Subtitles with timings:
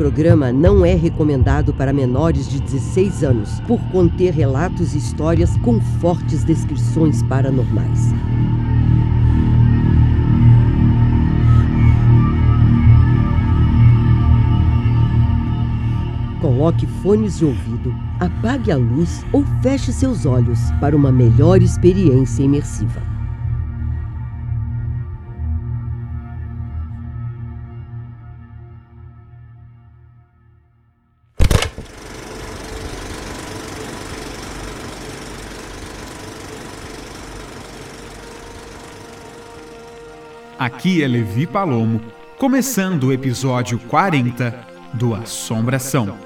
[0.00, 5.78] programa não é recomendado para menores de 16 anos, por conter relatos e histórias com
[6.00, 8.14] fortes descrições paranormais.
[16.40, 22.42] Coloque fones de ouvido, apague a luz ou feche seus olhos para uma melhor experiência
[22.42, 23.09] imersiva.
[40.72, 42.00] Aqui é Levi Palomo,
[42.38, 44.56] começando o episódio 40
[44.94, 46.16] do Assombração.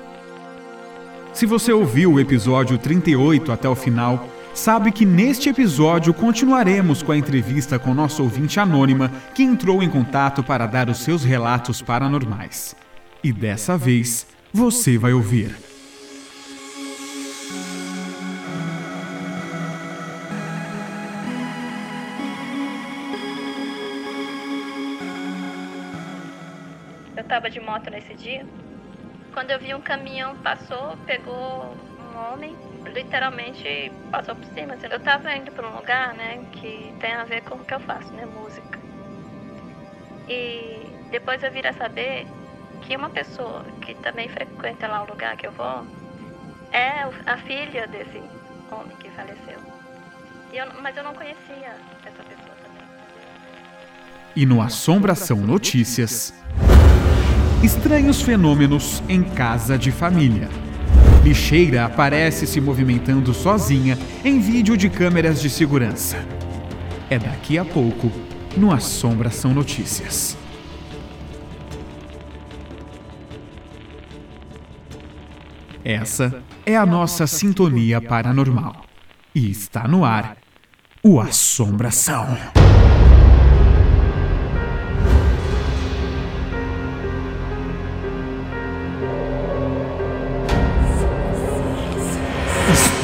[1.33, 7.11] Se você ouviu o episódio 38 até o final, sabe que neste episódio continuaremos com
[7.11, 11.81] a entrevista com nossa ouvinte anônima que entrou em contato para dar os seus relatos
[11.81, 12.77] paranormais.
[13.25, 15.74] E dessa vez, você vai ouvir.
[27.45, 28.47] Estava de moto nesse dia.
[29.33, 31.77] Quando eu vi um caminhão passou, pegou
[32.13, 32.57] um homem,
[32.87, 34.77] literalmente passou por cima.
[34.91, 37.81] Eu estava indo para um lugar, né, que tem a ver com o que eu
[37.81, 38.79] faço, né, música.
[40.29, 42.27] E depois eu vim a saber
[42.83, 45.85] que uma pessoa que também frequenta lá o lugar que eu vou
[46.73, 48.23] é a filha desse
[48.71, 49.59] homem que faleceu.
[50.53, 52.87] Eu, mas eu não conhecia essa pessoa também.
[54.37, 56.33] E no Assombração Notícias.
[57.65, 60.51] Estranhos fenômenos em casa de família.
[61.25, 66.19] Lixeira aparece se movimentando sozinha em vídeo de câmeras de segurança.
[67.09, 68.13] É daqui a pouco
[68.55, 70.37] no Assombração Notícias.
[75.83, 78.85] Essa é a nossa sintonia paranormal.
[79.35, 80.37] E está no ar
[81.03, 82.27] o Assombração.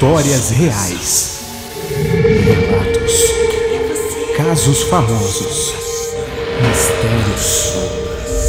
[0.01, 1.41] Histórias reais.
[1.91, 3.13] Relatos.
[4.35, 5.75] Casos famosos.
[6.63, 7.75] Mistérios.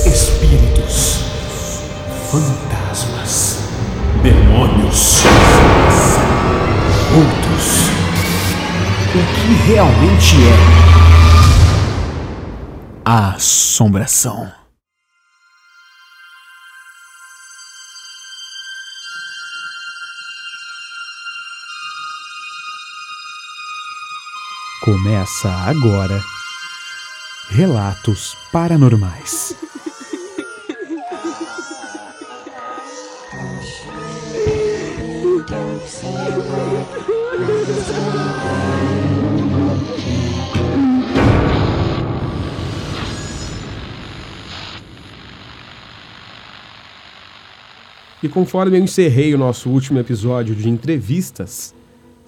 [0.05, 1.25] Espíritos.
[2.31, 3.57] Fantasmas.
[4.23, 5.23] Demônios.
[7.17, 7.89] Outros.
[9.13, 10.55] O que realmente é
[13.03, 14.60] a assombração.
[24.91, 26.21] Começa agora
[27.49, 29.55] Relatos Paranormais.
[48.21, 51.73] E conforme eu encerrei o nosso último episódio de entrevistas,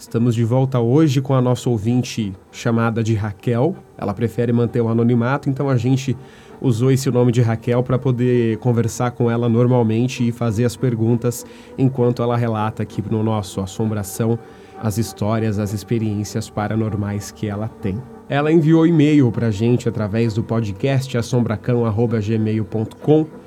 [0.03, 3.73] Estamos de volta hoje com a nossa ouvinte chamada de Raquel.
[3.97, 6.17] Ela prefere manter o anonimato, então a gente
[6.61, 11.45] usou esse nome de Raquel para poder conversar com ela normalmente e fazer as perguntas
[11.77, 14.37] enquanto ela relata aqui no nosso Assombração
[14.77, 17.97] as histórias, as experiências paranormais que ela tem.
[18.27, 23.43] Ela enviou e-mail para a gente através do podcast assombracão.gmail.com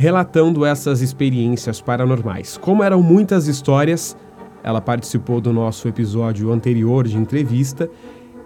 [0.00, 2.56] relatando essas experiências paranormais.
[2.56, 4.16] Como eram muitas histórias,
[4.62, 7.88] ela participou do nosso episódio anterior de entrevista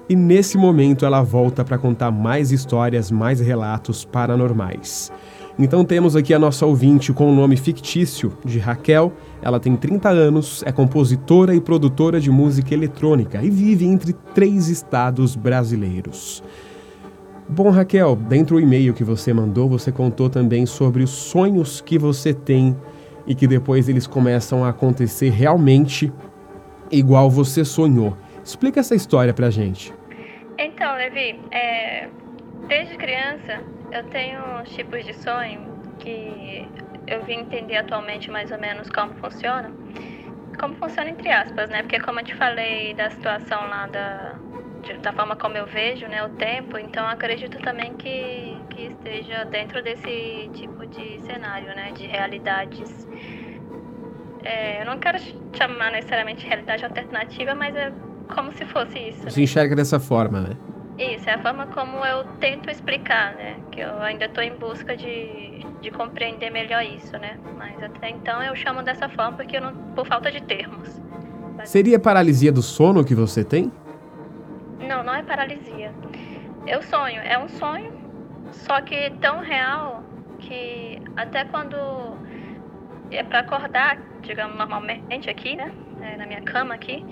[0.09, 5.11] e nesse momento ela volta para contar mais histórias, mais relatos paranormais.
[5.59, 9.13] Então temos aqui a nossa ouvinte com o nome fictício de Raquel.
[9.41, 14.69] Ela tem 30 anos, é compositora e produtora de música eletrônica e vive entre três
[14.69, 16.43] estados brasileiros.
[17.49, 21.99] Bom, Raquel, dentro do e-mail que você mandou, você contou também sobre os sonhos que
[21.99, 22.75] você tem
[23.27, 26.13] e que depois eles começam a acontecer realmente
[26.91, 28.17] igual você sonhou.
[28.45, 29.93] Explica essa história pra gente.
[30.59, 32.09] Então, Levi, é,
[32.69, 33.61] desde criança
[33.91, 35.63] eu tenho tipos de sonho
[35.99, 36.69] que
[37.07, 39.71] eu vim entender atualmente mais ou menos como funciona.
[40.59, 41.83] Como funciona entre aspas, né?
[41.83, 44.35] Porque como eu te falei da situação lá da,
[45.03, 49.83] da forma como eu vejo né, o tempo, então acredito também que, que esteja dentro
[49.83, 53.07] desse tipo de cenário, né, de realidades.
[54.43, 55.19] É, eu não quero
[55.53, 57.93] chamar necessariamente realidade alternativa, mas é
[58.35, 59.23] como se fosse isso.
[59.23, 59.45] Você né?
[59.45, 60.57] enxerga dessa forma, né?
[60.99, 63.57] Isso, é a forma como eu tento explicar, né?
[63.73, 67.39] Que eu ainda estou em busca de, de compreender melhor isso, né?
[67.57, 71.01] Mas até então eu chamo dessa forma porque não, por falta de termos.
[71.65, 73.73] Seria paralisia do sono que você tem?
[74.79, 75.93] Não, não é paralisia.
[76.67, 78.04] Eu sonho, é um sonho,
[78.53, 80.03] só que tão real
[80.39, 81.77] que até quando
[83.11, 85.73] é para acordar, digamos normalmente aqui, né?
[86.01, 87.05] É, na minha cama aqui,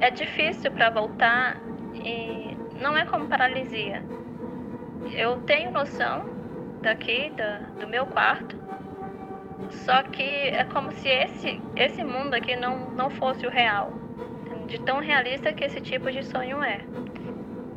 [0.00, 1.56] é difícil para voltar
[1.94, 4.04] e não é como paralisia.
[5.12, 6.24] Eu tenho noção
[6.82, 8.56] daqui, da, do meu quarto,
[9.70, 13.92] só que é como se esse, esse mundo aqui não, não fosse o real.
[14.66, 16.80] De tão realista que esse tipo de sonho é.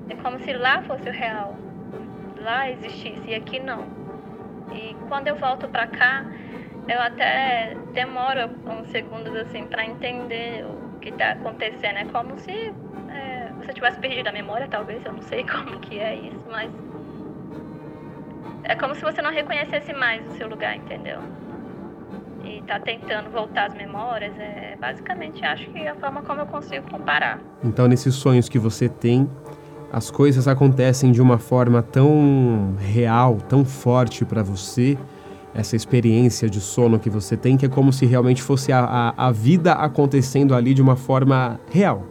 [0.10, 1.56] É como se lá fosse o real.
[2.44, 3.84] Lá existisse e aqui não.
[4.72, 6.26] E quando eu volto pra cá,
[6.88, 11.98] eu até demoro uns segundos assim para entender o que tá acontecendo.
[11.98, 12.72] É como se
[13.60, 16.72] você tivesse perdido a memória, talvez, eu não sei como que é isso, mas
[18.64, 21.20] é como se você não reconhecesse mais o seu lugar, entendeu?
[22.44, 26.46] E tá tentando voltar as memórias, é basicamente acho que é a forma como eu
[26.46, 27.40] consigo comparar.
[27.64, 29.30] Então, nesses sonhos que você tem,
[29.92, 34.98] as coisas acontecem de uma forma tão real, tão forte para você,
[35.54, 39.28] essa experiência de sono que você tem, que é como se realmente fosse a, a,
[39.28, 42.06] a vida acontecendo ali de uma forma real.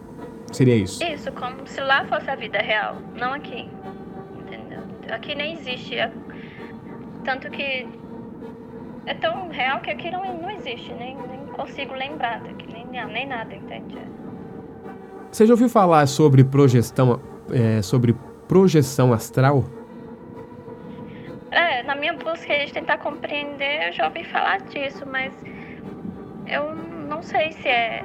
[0.52, 1.02] Seria isso?
[1.04, 3.69] Isso, como se lá fosse a vida real, não aqui.
[4.40, 4.81] Entendeu?
[5.10, 5.94] Aqui nem existe.
[5.96, 6.10] É...
[7.24, 7.86] Tanto que
[9.06, 13.26] é tão real que aqui não, não existe, nem, nem consigo lembrar daqui, nem, nem
[13.26, 13.98] nada, entende?
[15.31, 17.20] Você já ouviu falar sobre projeção,
[17.52, 18.14] é, sobre
[18.46, 19.64] projeção astral?
[21.50, 25.32] É, na minha busca de tentar compreender, eu já ouvi falar disso, mas
[26.46, 28.02] eu não sei se é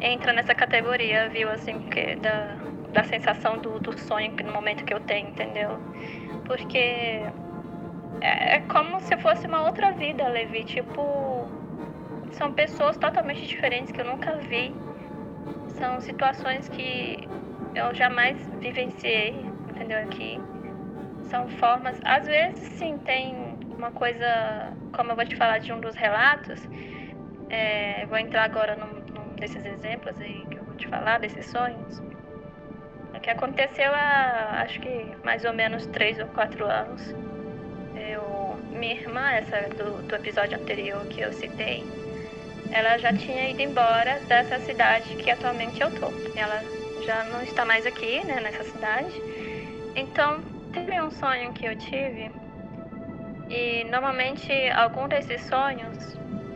[0.00, 2.56] entra nessa categoria, viu, assim, que da,
[2.92, 5.78] da sensação do, do sonho no momento que eu tenho, entendeu?
[6.44, 6.78] Porque
[8.20, 11.48] é, é como se fosse uma outra vida, Levi, tipo,
[12.32, 14.74] são pessoas totalmente diferentes que eu nunca vi,
[15.78, 17.28] são situações que
[17.76, 20.40] eu jamais vivenciei, entendeu, aqui.
[21.24, 25.80] São formas, às vezes sim, tem uma coisa, como eu vou te falar de um
[25.80, 26.66] dos relatos,
[27.50, 32.00] é, vou entrar agora num, desses exemplos aí que eu vou te falar, desses sonhos,
[33.14, 37.14] o que aconteceu há, acho que mais ou menos três ou quatro anos.
[37.94, 41.84] Eu, minha irmã, essa do, do episódio anterior que eu citei,
[42.70, 46.08] ela já tinha ido embora dessa cidade que atualmente eu tô.
[46.36, 46.62] Ela
[47.06, 49.14] já não está mais aqui, né, nessa cidade.
[49.94, 50.42] Então,
[50.72, 52.30] teve um sonho que eu tive
[53.48, 55.96] e normalmente algum desses sonhos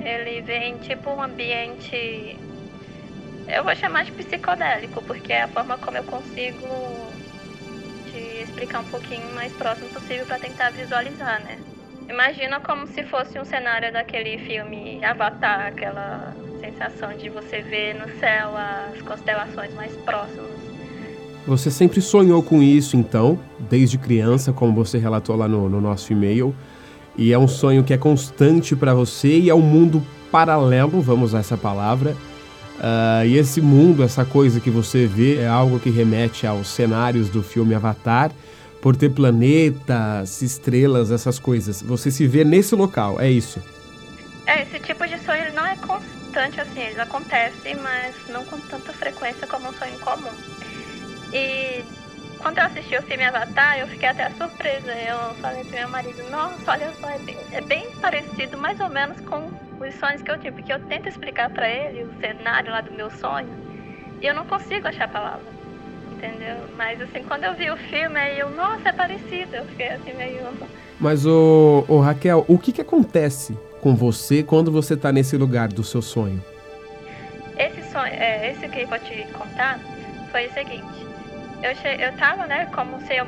[0.05, 2.37] ele vem tipo um ambiente
[3.49, 6.67] eu vou chamar de psicodélico, porque é a forma como eu consigo
[8.05, 11.59] te explicar um pouquinho mais próximo possível para tentar visualizar, né?
[12.09, 16.35] Imagina como se fosse um cenário daquele filme Avatar, aquela
[16.81, 20.49] sensação de você ver no céu as constelações mais próximas.
[21.47, 26.13] Você sempre sonhou com isso, então, desde criança, como você relatou lá no, no nosso
[26.13, 26.55] e-mail,
[27.17, 31.31] e é um sonho que é constante para você e é um mundo paralelo, vamos
[31.31, 32.17] usar essa palavra,
[32.81, 37.29] Uh, e esse mundo, essa coisa que você vê, é algo que remete aos cenários
[37.29, 38.33] do filme Avatar,
[38.81, 41.83] por ter planetas, estrelas, essas coisas.
[41.83, 43.63] Você se vê nesse local, é isso?
[44.47, 48.93] É, esse tipo de sonho não é constante assim, ele acontece, mas não com tanta
[48.93, 50.33] frequência como um sonho comum.
[51.33, 51.85] E
[52.39, 54.93] quando eu assisti o filme Avatar, eu fiquei até surpresa.
[54.93, 58.89] Eu falei pro meu marido, nossa, olha só, é bem, é bem parecido mais ou
[58.89, 62.71] menos com os sonhos que eu tive, porque eu tento explicar para ele o cenário
[62.71, 63.49] lá do meu sonho
[64.21, 65.47] e eu não consigo achar a palavra,
[66.13, 66.57] entendeu?
[66.77, 70.13] Mas assim, quando eu vi o filme, aí eu, nossa, é parecido, eu fiquei assim
[70.13, 70.43] meio...
[70.99, 75.69] Mas, o, o Raquel, o que que acontece com você quando você tá nesse lugar
[75.69, 76.43] do seu sonho?
[77.59, 79.79] Esse sonho, é, esse que eu vou te contar
[80.31, 81.07] foi o seguinte,
[81.63, 83.27] eu, che, eu tava, né, como se eu,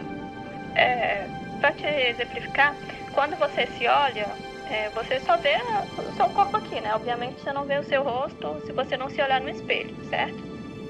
[0.74, 1.26] é,
[1.60, 2.74] pra te exemplificar,
[3.12, 4.26] quando você se olha
[4.72, 5.58] é, você só vê
[5.98, 6.94] o seu corpo aqui, né?
[6.94, 10.42] Obviamente você não vê o seu rosto se você não se olhar no espelho, certo?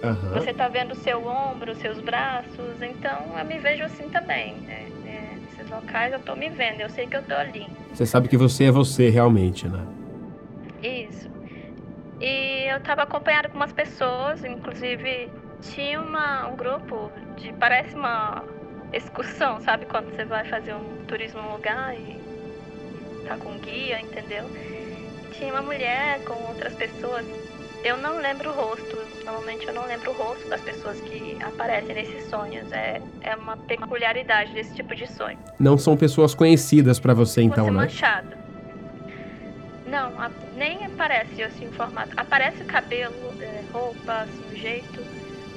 [0.04, 0.34] Uhum.
[0.34, 4.54] Você tá vendo o seu ombro, os seus braços, então eu me vejo assim também.
[4.54, 4.86] Né?
[5.72, 7.66] Locais eu tô me vendo, eu sei que eu tô ali.
[7.92, 9.86] Você sabe que você é você realmente, né?
[10.82, 11.30] Isso.
[12.20, 15.30] E eu tava acompanhada com umas pessoas, inclusive
[15.62, 17.52] tinha uma, um grupo de.
[17.54, 18.44] parece uma
[18.92, 19.86] excursão, sabe?
[19.86, 22.20] Quando você vai fazer um turismo num lugar e
[23.26, 24.44] tá com guia, entendeu?
[25.32, 27.24] Tinha uma mulher com outras pessoas
[27.84, 28.96] eu não lembro o rosto.
[29.24, 32.70] Normalmente eu não lembro o rosto das pessoas que aparecem nesses sonhos.
[32.72, 35.38] É, é uma peculiaridade desse tipo de sonho.
[35.58, 37.76] Não são pessoas conhecidas para você, então, você né?
[37.76, 38.42] manchado.
[39.86, 42.12] Não, a, nem aparece assim o formato.
[42.16, 45.00] Aparece o cabelo, é, roupa, assim, o jeito,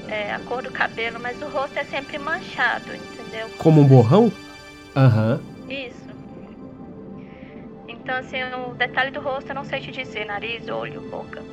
[0.07, 3.49] é, a cor do cabelo, mas o rosto é sempre manchado, entendeu?
[3.57, 4.31] Como um borrão?
[4.95, 5.41] Aham.
[5.43, 5.69] Uhum.
[5.71, 6.05] Isso.
[7.87, 11.43] Então, assim, o detalhe do rosto eu não sei te dizer, nariz, olho, boca.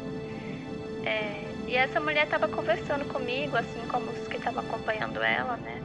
[1.04, 5.82] É, e essa mulher estava conversando comigo, assim como os que estavam acompanhando ela, né?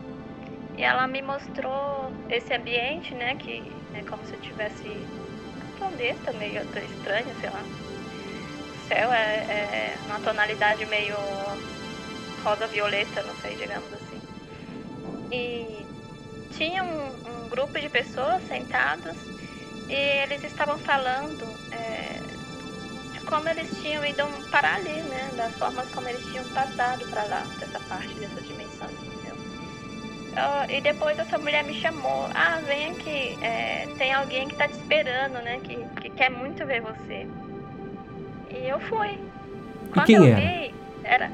[0.77, 3.35] E ela me mostrou esse ambiente, né?
[3.35, 7.61] Que é como se eu tivesse um planeta meio estranho, sei lá.
[7.61, 11.15] O céu é, é uma tonalidade meio
[12.43, 14.21] rosa-violeta, não sei, digamos assim.
[15.31, 15.85] E
[16.51, 19.17] tinha um, um grupo de pessoas sentadas
[19.89, 22.16] e eles estavam falando é,
[23.27, 25.29] como eles tinham ido parar ali, né?
[25.35, 29.35] Das formas como eles tinham passado para lá, dessa parte, dessa dimensão, entendeu?
[30.35, 34.67] Eu, e depois essa mulher me chamou, ah, vem aqui, é, tem alguém que tá
[34.67, 35.59] te esperando, né?
[35.63, 37.27] Que, que quer muito ver você.
[38.49, 39.19] E eu fui.
[39.93, 40.35] Quando e quem eu era?
[40.35, 41.31] vi, era,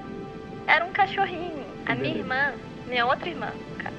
[0.67, 1.63] era um cachorrinho.
[1.85, 2.53] A minha irmã,
[2.87, 3.95] minha outra irmã, cara.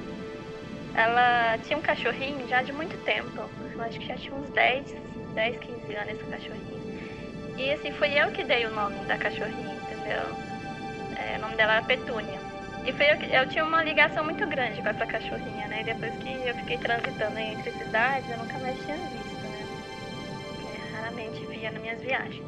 [0.95, 3.49] Ela tinha um cachorrinho já de muito tempo.
[3.73, 4.95] Eu acho que já tinha uns 10,
[5.33, 6.74] 10, 15 anos esse cachorrinho.
[7.57, 10.21] E assim, fui eu que dei o nome da cachorrinha, entendeu?
[11.17, 12.39] É, o nome dela era Petúnia.
[12.85, 15.81] E foi eu que eu tinha uma ligação muito grande com essa cachorrinha, né?
[15.81, 19.65] E depois que eu fiquei transitando entre cidades, eu nunca mais tinha visto, né?
[20.73, 22.45] É, raramente via nas minhas viagens.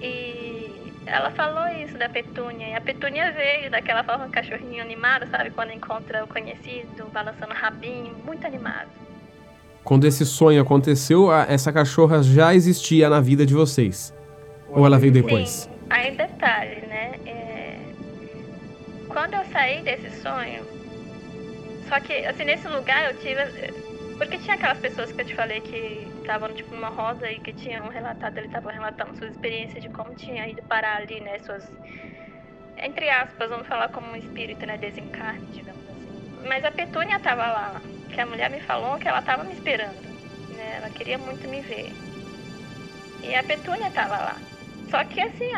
[0.00, 2.68] E ela falou isso da Petúnia.
[2.68, 5.50] E a Petúnia veio daquela forma cachorrinho animado, sabe?
[5.50, 9.01] Quando encontra o conhecido, balançando o rabinho, muito animado.
[9.84, 14.14] Quando esse sonho aconteceu, essa cachorra já existia na vida de vocês?
[14.68, 15.48] Ou ela veio depois?
[15.48, 17.18] Sim, aí detalhe, né?
[17.26, 17.78] É...
[19.08, 20.64] Quando eu saí desse sonho,
[21.88, 23.44] só que assim nesse lugar eu tive,
[24.16, 27.52] porque tinha aquelas pessoas que eu te falei que estavam tipo numa roda e que
[27.52, 31.40] tinham relatado, ele estava relatando suas experiências de como tinha ido parar ali, né?
[31.40, 31.68] Suas,
[32.78, 34.78] entre aspas, vamos falar como um espírito, né?
[34.78, 36.48] Desencarne, digamos assim.
[36.48, 37.82] Mas a Petúnia estava lá
[38.12, 40.00] que a mulher me falou que ela estava me esperando.
[40.54, 40.76] Né?
[40.76, 41.92] Ela queria muito me ver.
[43.22, 44.36] E a Petúnia estava lá.
[44.90, 45.50] Só que assim,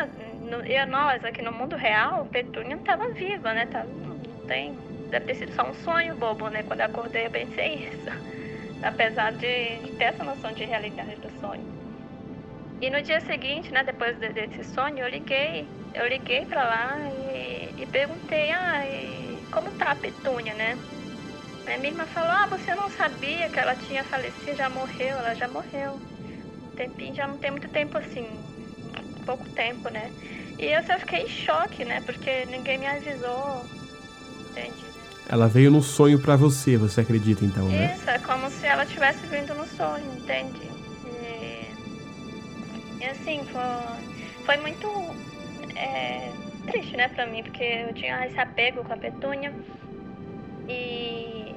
[0.49, 3.67] no, e nós aqui no mundo real, a Petúnia não estava viva, né?
[3.67, 4.75] Tava, não tem.
[5.11, 6.63] Deve ter sido só um sonho bobo, né?
[6.63, 8.11] Quando eu acordei eu pensei isso.
[8.83, 11.65] Apesar de, de ter essa noção de realidade do sonho.
[12.81, 16.99] E no dia seguinte, né, depois de, desse sonho, eu liguei, eu liguei para lá
[17.33, 20.77] e, e perguntei, ah, e como tá a Petúnia, né?
[21.67, 25.35] A minha irmã falou, ah, você não sabia que ela tinha falecido, já morreu, ela
[25.35, 25.99] já morreu.
[26.63, 28.27] Um tempinho, já não tem muito tempo assim,
[29.25, 30.11] pouco tempo, né?
[30.59, 32.01] E eu só fiquei em choque, né?
[32.03, 33.65] Porque ninguém me avisou,
[34.51, 34.85] entende?
[35.29, 37.95] Ela veio no sonho para você, você acredita então, né?
[37.95, 40.71] Isso, é como se ela tivesse vindo no sonho, entende?
[41.07, 41.71] E,
[43.03, 44.87] e assim, foi, foi muito
[45.75, 46.31] é,
[46.67, 49.53] triste, né, pra mim, porque eu tinha esse apego com a Petúnia.
[50.69, 51.54] E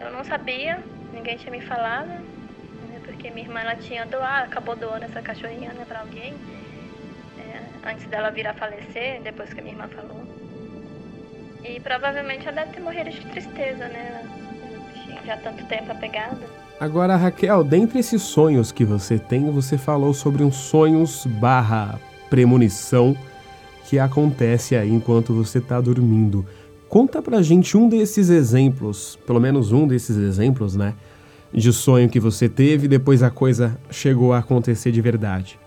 [0.00, 4.76] eu não sabia, ninguém tinha me falado, né, porque minha irmã ela tinha doado, acabou
[4.76, 6.34] doando essa cachorrinha né, para alguém,
[7.38, 10.26] é, antes dela vir a falecer, depois que minha irmã falou.
[11.64, 14.22] E provavelmente ela deve ter morrido de tristeza, né?
[15.24, 16.38] Já tanto tempo apegada.
[16.78, 21.98] Agora, Raquel, dentre esses sonhos que você tem, você falou sobre uns sonhos barra
[22.30, 23.16] premonição
[23.86, 26.46] que acontece aí enquanto você está dormindo.
[26.88, 30.94] Conta pra gente um desses exemplos, pelo menos um desses exemplos, né?
[31.52, 35.58] De sonho que você teve e depois a coisa chegou a acontecer de verdade.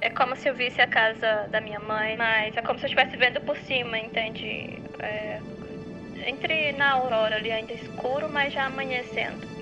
[0.00, 2.88] É como se eu visse a casa da minha mãe, mas é como se eu
[2.88, 4.78] estivesse vendo por cima, entende?
[5.00, 5.40] É,
[6.26, 9.57] entre na aurora ali ainda escuro, mas já amanhecendo.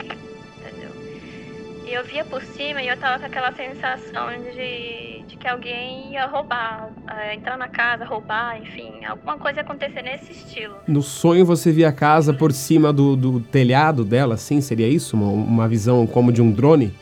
[1.86, 6.12] E eu via por cima e eu tava com aquela sensação de, de que alguém
[6.12, 10.74] ia roubar, é, entrar na casa, roubar, enfim, alguma coisa ia acontecer nesse estilo.
[10.88, 14.60] No sonho você via a casa por cima do, do telhado dela, assim?
[14.60, 15.14] Seria isso?
[15.14, 16.92] Uma, uma visão como de um drone?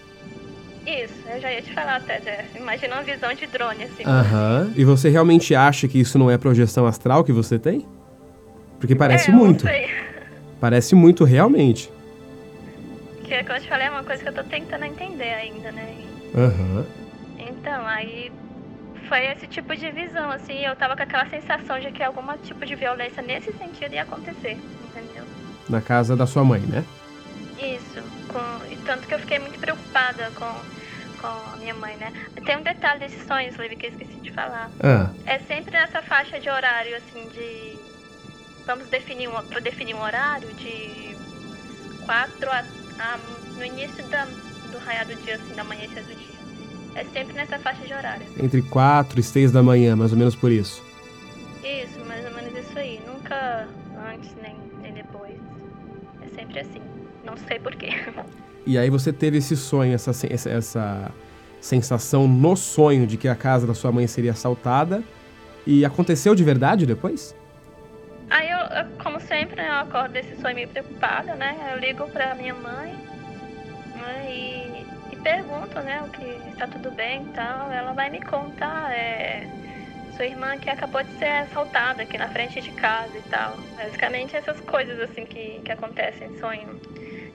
[0.86, 2.58] Isso, eu já ia te falar até, Jeff.
[2.58, 4.04] Imagina uma visão de drone, assim.
[4.04, 4.70] Aham.
[4.76, 7.86] E você realmente acha que isso não é projeção astral que você tem?
[8.78, 9.64] Porque parece é, muito.
[10.60, 11.90] Parece muito realmente.
[13.24, 15.94] Que, como eu te falei, é uma coisa que eu tô tentando entender ainda, né?
[16.34, 16.86] Uhum.
[17.38, 18.30] Então, aí
[19.08, 22.64] foi esse tipo de visão, assim, eu tava com aquela sensação de que algum tipo
[22.64, 25.24] de violência nesse sentido ia acontecer, entendeu?
[25.68, 26.84] Na casa da sua mãe, né?
[27.58, 30.52] Isso, com, e tanto que eu fiquei muito preocupada com,
[31.20, 32.12] com a minha mãe, né?
[32.44, 34.70] Tem um detalhe desses sonhos, Liv, que eu esqueci de falar.
[34.82, 37.78] Ah, É sempre nessa faixa de horário, assim, de.
[38.66, 41.14] Vamos definir um, definir um horário de
[42.06, 42.64] 4 a,
[42.98, 43.18] a-
[43.56, 44.24] no início da,
[44.70, 46.34] do raiar do dia, assim, da amanhecer do dia.
[46.94, 48.24] É sempre nessa faixa de horário.
[48.40, 50.82] entre 4 e 6 da manhã, mais ou menos por isso.
[51.62, 53.00] Isso, mais ou menos isso aí.
[53.06, 53.66] Nunca
[54.12, 55.34] antes nem, nem depois.
[56.22, 56.80] É sempre assim.
[57.24, 57.88] Não sei porquê.
[58.66, 61.10] E aí você teve esse sonho, essa, essa, essa
[61.60, 65.02] sensação no sonho de que a casa da sua mãe seria assaltada.
[65.66, 67.34] E aconteceu de verdade depois?
[68.34, 68.58] Aí eu,
[68.98, 71.72] como sempre, né, eu acordo desse sonho meio preocupada, né?
[71.72, 72.92] Eu ligo pra minha mãe
[73.94, 77.70] né, e, e pergunto, né, o que está tudo bem e tal.
[77.70, 79.46] Ela vai me contar, é,
[80.16, 83.56] sua irmã que acabou de ser assaltada aqui na frente de casa e tal.
[83.76, 86.80] Basicamente essas coisas assim que, que acontecem em sonho.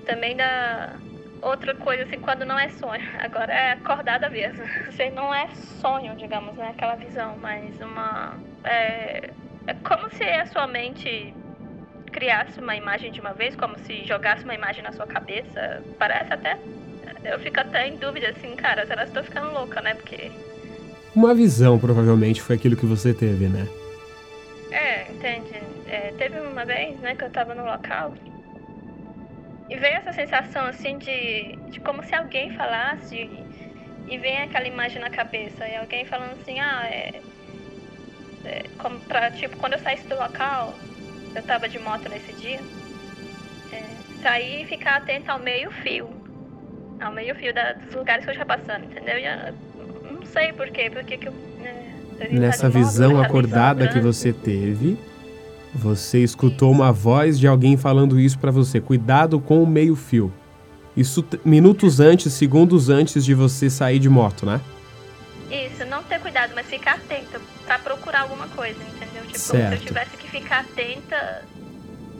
[0.05, 0.99] Também da
[1.41, 3.01] outra coisa assim quando não é sonho.
[3.23, 4.65] Agora é acordada mesmo.
[4.87, 5.47] Assim, não é
[5.79, 6.69] sonho, digamos, né?
[6.71, 8.37] Aquela visão, mas uma.
[8.65, 9.33] É,
[9.69, 11.31] é como se a sua mente
[12.11, 15.83] criasse uma imagem de uma vez, como se jogasse uma imagem na sua cabeça.
[15.99, 16.57] Parece até.
[17.23, 19.93] Eu fico até em dúvida, assim, cara, será que tô ficando louca, né?
[19.93, 20.31] Porque.
[21.15, 23.67] Uma visão, provavelmente, foi aquilo que você teve, né?
[24.71, 25.53] É, entende?
[25.88, 28.15] É, teve uma vez, né, que eu tava no local.
[29.69, 33.15] E veio essa sensação, assim, de, de como se alguém falasse.
[33.15, 35.67] E, e vem aquela imagem na cabeça.
[35.67, 37.21] E alguém falando assim, ah, é.
[38.46, 40.74] É como pra, tipo, quando eu saísse do local,
[41.36, 42.60] eu tava de moto nesse dia.
[43.72, 43.84] É,
[44.22, 46.08] sair e ficar atento ao meio-fio.
[47.00, 49.17] Ao meio-fio da- dos lugares que eu já passando, entendeu?
[49.17, 51.34] E eu não sei por quê, porque que eu.
[51.62, 54.05] né, eu Nessa moto, visão acordada que grande.
[54.08, 54.98] você teve,
[55.74, 58.81] você escutou uma voz de alguém falando isso pra você.
[58.81, 60.34] Cuidado com o meio-fio.
[60.98, 64.60] Isso t- minutos antes, segundos antes de você sair de moto, né?
[65.49, 69.23] Isso, não ter cuidado, mas ficar atenta pra procurar alguma coisa, entendeu?
[69.25, 69.73] Tipo, se Certo.
[69.73, 71.43] eu tivesse que ficar atenta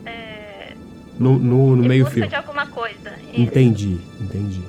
[0.06, 0.74] é,
[1.20, 2.16] No, no, no em meio-fio.
[2.24, 3.12] busca de alguma coisa.
[3.32, 3.42] Isso.
[3.42, 4.64] Entendi, entendi.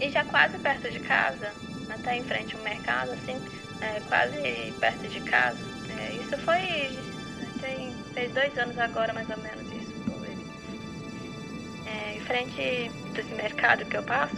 [0.00, 1.50] E já quase perto de casa,
[1.88, 3.40] até em frente ao mercado, assim,
[3.80, 4.36] é, quase
[4.78, 5.58] perto de casa.
[5.98, 6.98] é, isso foi.
[7.60, 9.94] Tem, fez dois anos agora, mais ou menos, isso.
[10.04, 10.36] Foi.
[11.90, 14.36] É, em frente desse mercado que eu passo,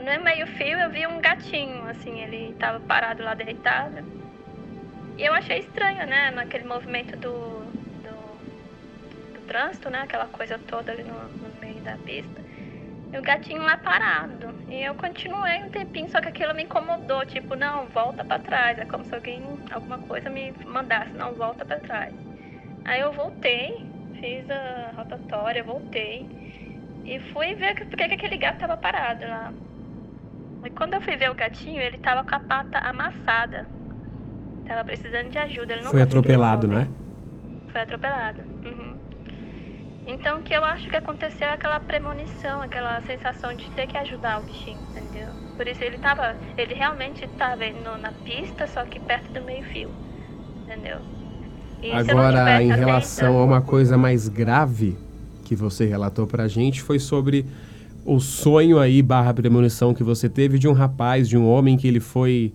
[0.00, 4.02] no meio-fio eu vi um gatinho, assim, ele tava parado lá deitado.
[5.18, 7.60] E eu achei estranho, né, naquele movimento do,
[8.02, 12.40] do, do trânsito, né, aquela coisa toda ali no, no meio da pista.
[13.12, 14.54] E o gatinho lá parado.
[14.68, 17.26] E eu continuei um tempinho, só que aquilo me incomodou.
[17.26, 18.78] Tipo, não, volta pra trás.
[18.78, 22.14] É como se alguém, alguma coisa me mandasse, não, volta pra trás.
[22.84, 23.84] Aí eu voltei,
[24.20, 26.24] fiz a rotatória, voltei.
[27.04, 29.52] E fui ver por que aquele gato tava parado lá.
[30.64, 33.66] E quando eu fui ver o gatinho, ele tava com a pata amassada.
[34.66, 35.72] Tava precisando de ajuda.
[35.72, 36.88] Ele não Foi atropelado, né?
[37.72, 38.42] Foi atropelado.
[38.64, 38.96] Uhum.
[40.06, 43.96] Então o que eu acho que aconteceu é aquela premonição, aquela sensação de ter que
[43.96, 45.28] ajudar o bichinho, entendeu?
[45.56, 46.36] Por isso ele tava.
[46.56, 49.90] Ele realmente tava indo na pista, só que perto do meio-fio.
[50.64, 50.98] Entendeu?
[51.82, 54.96] E Agora, em relação a uma coisa mais grave
[55.44, 57.46] que você relatou pra gente, foi sobre
[58.04, 61.86] o sonho aí, barra premonição que você teve de um rapaz, de um homem que
[61.86, 62.54] ele foi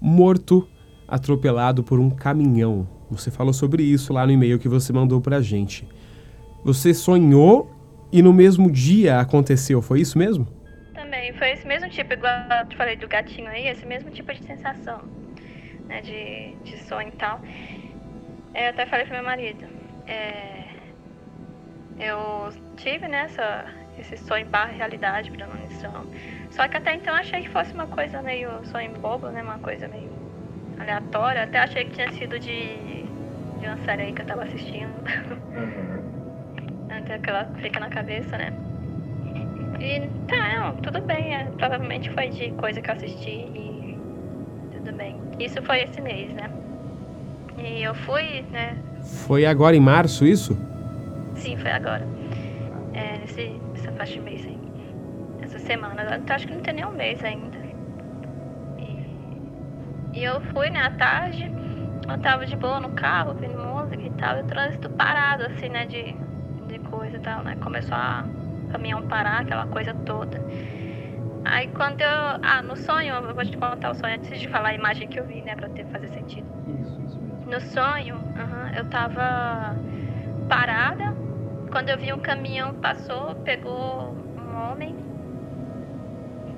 [0.00, 0.68] morto,
[1.06, 2.88] atropelado por um caminhão.
[3.10, 5.88] Você falou sobre isso lá no e-mail que você mandou pra gente.
[6.64, 7.70] Você sonhou
[8.12, 10.46] e no mesmo dia aconteceu, foi isso mesmo?
[10.94, 14.32] Também, foi esse mesmo tipo, igual eu te falei do gatinho aí, esse mesmo tipo
[14.32, 15.00] de sensação,
[15.86, 17.40] né, de, de sonho e tal.
[18.54, 19.64] Eu até falei pro meu marido,
[20.06, 20.64] é,
[21.98, 23.66] eu tive, né, essa,
[24.00, 26.06] esse sonho barra realidade, premonição.
[26.50, 29.58] Só que até então eu achei que fosse uma coisa meio sonho bobo, né, uma
[29.58, 30.10] coisa meio
[30.78, 31.44] aleatória.
[31.44, 32.76] Até achei que tinha sido de,
[33.60, 34.92] de uma série aí que eu tava assistindo.
[36.90, 38.52] Até aquela que fica na cabeça, né.
[39.80, 41.34] E tá, não, tudo bem.
[41.34, 43.98] é, provavelmente foi de coisa que eu assisti e
[44.72, 45.20] tudo bem.
[45.38, 46.50] Isso foi esse mês, né?
[47.56, 48.76] E eu fui, né?
[49.26, 50.56] Foi agora em março isso?
[51.34, 52.06] Sim, foi agora.
[52.92, 54.58] É, nesse, nessa faixa de mês aí.
[55.42, 56.16] Essa semana.
[56.16, 57.56] Então, acho que não tem nem um mês ainda.
[58.78, 61.50] E, e eu fui, né, à tarde.
[62.08, 64.36] Eu tava de boa no carro, ouvindo música e tal.
[64.36, 66.14] E o trânsito parado, assim, né, de,
[66.66, 67.54] de coisa e tal, né?
[67.62, 68.24] Começou a
[68.72, 70.40] caminhão parar, aquela coisa toda.
[71.44, 72.38] Aí quando eu.
[72.42, 75.20] Ah, no sonho, eu vou te contar o sonho antes de falar a imagem que
[75.20, 76.46] eu vi, né, pra ter, fazer sentido.
[76.66, 77.50] Isso, isso mesmo.
[77.50, 79.76] No sonho, aham, eu tava
[80.48, 81.27] parada.
[81.70, 84.96] Quando eu vi um caminhão passou, pegou um homem.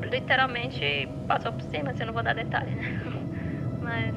[0.02, 3.00] literalmente passou por cima, assim, não vou dar detalhe, né?
[3.82, 4.14] Mas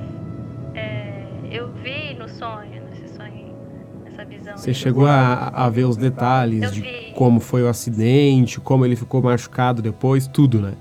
[0.76, 3.56] é, eu vi no sonho, nesse sonho,
[4.06, 4.56] essa visão.
[4.58, 9.22] Você chegou a, a ver os detalhes de como foi o acidente, como ele ficou
[9.22, 10.74] machucado depois, tudo, né?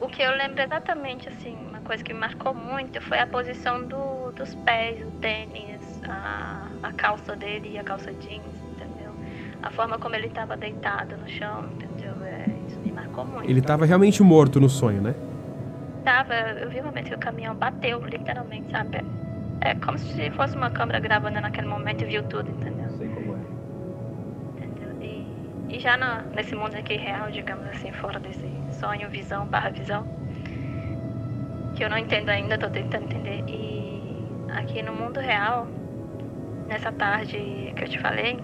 [0.00, 3.82] O que eu lembro exatamente, assim, uma coisa que me marcou muito foi a posição
[3.86, 8.65] do, dos pés, o tênis, a, a calça dele e a calça jeans?
[9.62, 12.14] A forma como ele estava deitado no chão, entendeu?
[12.24, 13.48] É, isso me marcou muito.
[13.48, 15.14] Ele estava realmente morto no sonho, né?
[16.04, 19.04] Tava, eu vi um momento que o caminhão bateu, literalmente, sabe?
[19.60, 22.88] É como se fosse uma câmera gravando naquele momento e viu tudo, entendeu?
[22.90, 24.64] Sei como é.
[24.64, 24.96] Entendeu?
[25.02, 25.26] E,
[25.76, 30.06] e já no, nesse mundo aqui real, digamos assim, fora desse sonho, visão, barra visão,
[31.74, 33.42] que eu não entendo ainda, tô tentando entender.
[33.48, 34.00] E
[34.54, 35.66] aqui no mundo real,
[36.68, 38.38] nessa tarde que eu te falei,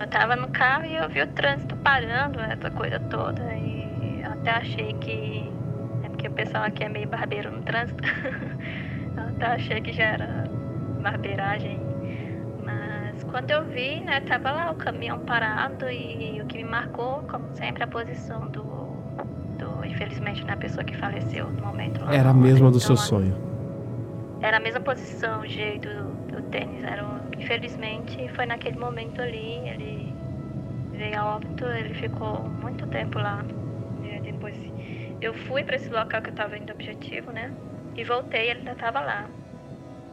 [0.00, 4.32] eu tava no carro e eu vi o trânsito parando, essa coisa toda, e eu
[4.32, 5.50] até achei que.
[6.02, 8.02] É porque o pessoal aqui é meio barbeiro no trânsito.
[9.16, 10.44] eu até achei que já era
[11.02, 11.80] barbeiragem.
[12.62, 17.22] Mas quando eu vi, né, tava lá o caminhão parado e o que me marcou,
[17.28, 18.64] como sempre, a posição do.
[19.58, 22.14] do infelizmente, na pessoa que faleceu no momento lá.
[22.14, 23.34] Era a mesma do seu sonho.
[24.42, 26.84] Era a mesma posição, o jeito do, do tênis.
[26.84, 29.60] Era um, infelizmente, foi naquele momento ali.
[29.68, 30.14] Ele
[30.92, 33.44] veio a óbito, ele ficou muito tempo lá.
[34.02, 34.54] E depois
[35.20, 37.52] eu fui para esse local que eu estava indo objetivo, né?
[37.96, 39.26] E voltei, ele ainda estava lá.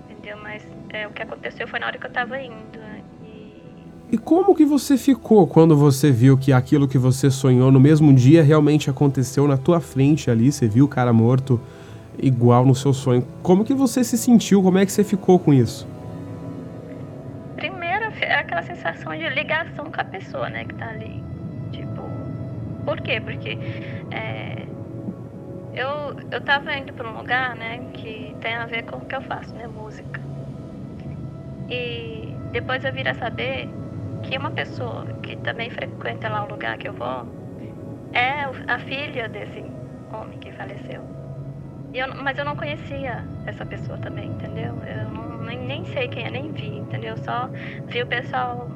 [0.10, 0.38] Entendeu?
[0.42, 2.78] Mas é, o que aconteceu foi na hora que eu estava indo.
[2.78, 3.02] Né?
[4.12, 8.14] E como que você ficou quando você viu que aquilo que você sonhou no mesmo
[8.14, 10.52] dia realmente aconteceu na tua frente ali?
[10.52, 11.60] Você viu o cara morto
[12.22, 13.26] igual no seu sonho.
[13.42, 14.62] Como que você se sentiu?
[14.62, 15.88] Como é que você ficou com isso?
[18.84, 21.24] Sensação de ligação com a pessoa, né, que tá ali.
[21.72, 22.02] Tipo,
[22.86, 23.22] por quê?
[23.22, 23.58] Porque
[24.12, 24.66] é,
[25.74, 29.16] eu, eu tava indo para um lugar, né, que tem a ver com o que
[29.16, 30.20] eu faço, né, música.
[31.70, 33.70] E depois eu vir a saber
[34.24, 37.26] que uma pessoa que também frequenta lá o lugar que eu vou
[38.12, 39.64] é a filha desse
[40.12, 41.02] homem que faleceu.
[41.94, 44.74] Eu, mas eu não conhecia essa pessoa também, entendeu?
[44.84, 47.16] Eu não, nem, nem sei quem é, nem vi, entendeu?
[47.18, 47.50] Só
[47.88, 48.70] vi o pessoal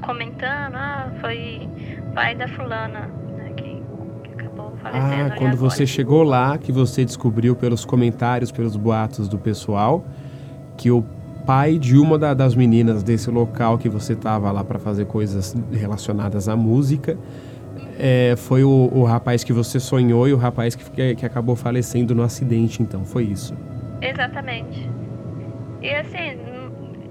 [0.00, 1.68] comentando, ah, foi
[2.14, 3.82] pai da fulana, né, que,
[4.22, 5.32] que acabou falecendo.
[5.32, 10.04] Ah, quando você chegou lá, que você descobriu pelos comentários, pelos boatos do pessoal,
[10.76, 11.04] que o
[11.46, 15.54] pai de uma da, das meninas desse local que você estava lá para fazer coisas
[15.72, 17.18] relacionadas à música
[17.98, 22.14] é, foi o, o, rapaz que você sonhou e o rapaz que, que acabou falecendo
[22.14, 23.54] no acidente, então, foi isso?
[24.00, 24.88] Exatamente.
[25.84, 26.40] E assim,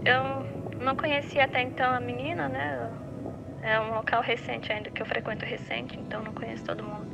[0.03, 2.89] eu não conhecia até então a menina, né?
[3.61, 7.05] É um local recente ainda, que eu frequento recente, então não conheço todo mundo.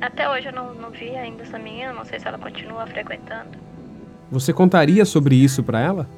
[0.00, 3.56] Até hoje eu não, não vi ainda essa menina, não sei se ela continua frequentando.
[4.28, 6.08] Você contaria sobre isso para ela?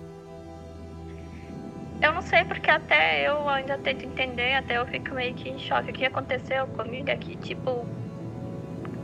[2.01, 5.59] Eu não sei porque até eu ainda tento entender, até eu fico meio que em
[5.59, 5.91] choque.
[5.91, 7.87] O que aconteceu comigo aqui, é tipo,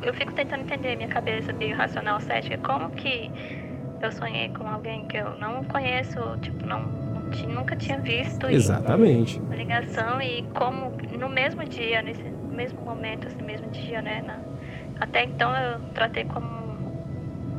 [0.02, 3.30] eu fico tentando entender minha cabeça meio racional cética, como que
[4.00, 6.82] eu sonhei com alguém que eu não conheço, tipo, não,
[7.48, 8.46] nunca tinha visto.
[8.46, 9.40] Exatamente.
[9.52, 14.22] E, ligação e como no mesmo dia, nesse mesmo momento, assim, mesmo dia, né?
[14.26, 14.38] Na,
[15.00, 16.58] até então eu tratei como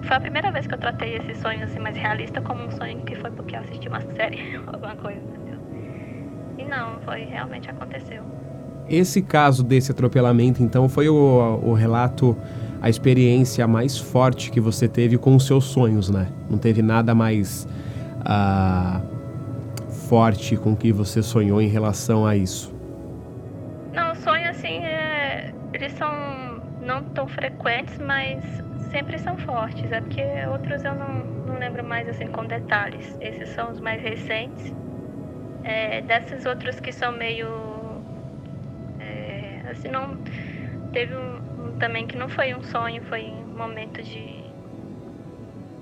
[0.04, 3.02] foi a primeira vez que eu tratei esse sonho assim mais realista como um sonho
[3.02, 5.60] que foi porque eu assisti uma série, alguma coisa, entendeu?
[6.58, 8.24] E não, foi realmente aconteceu.
[8.90, 12.36] Esse caso desse atropelamento, então, foi o, o relato,
[12.82, 16.28] a experiência mais forte que você teve com os seus sonhos, né?
[16.50, 17.68] Não teve nada mais
[18.22, 19.02] uh,
[20.08, 22.74] forte com que você sonhou em relação a isso?
[23.94, 25.54] Não, sonho assim, é...
[25.74, 26.12] eles são
[26.82, 28.44] não tão frequentes, mas
[28.92, 29.92] sempre são fortes.
[29.92, 33.18] É porque outros eu não, não lembro mais assim com detalhes.
[33.20, 34.74] Esses são os mais recentes.
[35.64, 37.48] É, desses outros que são meio.
[39.00, 40.18] É, assim, não.
[40.92, 41.40] Teve um,
[41.80, 44.44] também que não foi um sonho, foi um momento de.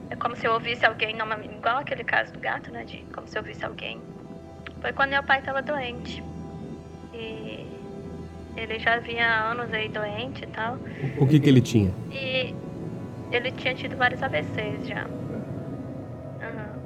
[0.10, 2.86] É como se eu ouvisse alguém, não, igual aquele caso do gato, né?
[2.86, 4.02] De como se eu ouvisse alguém.
[4.82, 6.24] Foi quando meu pai estava doente.
[7.14, 7.66] E
[8.56, 10.78] ele já vinha há anos aí doente e tal.
[11.20, 11.92] O que que ele tinha?
[12.12, 12.56] E
[13.32, 15.06] ele tinha tido vários AVCs já.
[15.06, 16.78] Uhum.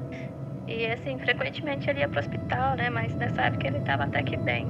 [0.67, 2.89] E assim, frequentemente ele ia pro hospital, né?
[2.89, 4.65] Mas nessa época ele tava até que bem.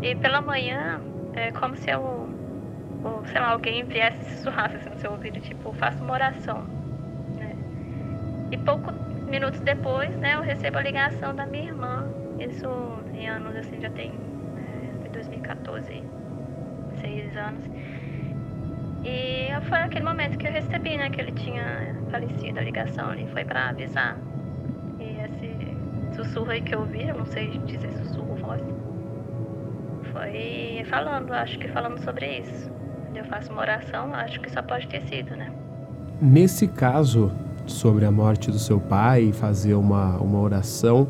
[0.00, 1.00] E pela manhã,
[1.34, 2.21] é como se eu,
[3.04, 6.62] ou, sei lá, alguém viesse e sussurrasse assim, no seu ouvido, tipo, faça uma oração.
[7.38, 7.54] Né?
[8.50, 8.94] E poucos
[9.26, 12.06] minutos depois, né, eu recebo a ligação da minha irmã.
[12.38, 12.66] Isso
[13.14, 14.12] em anos, assim, já tem
[15.04, 16.02] é, 2014,
[17.00, 17.64] seis anos
[19.04, 21.10] E foi aquele momento que eu recebi, né?
[21.10, 24.16] Que ele tinha falecido, a ligação ali foi para avisar.
[24.98, 28.62] E esse sussurro aí que eu ouvi, eu não sei dizer sussurro, voz,
[30.12, 32.81] foi falando, acho que falando sobre isso.
[33.14, 35.50] Eu faço uma oração, acho que só pode ter sido, né?
[36.20, 37.32] Nesse caso,
[37.66, 41.08] sobre a morte do seu pai, fazer uma, uma oração,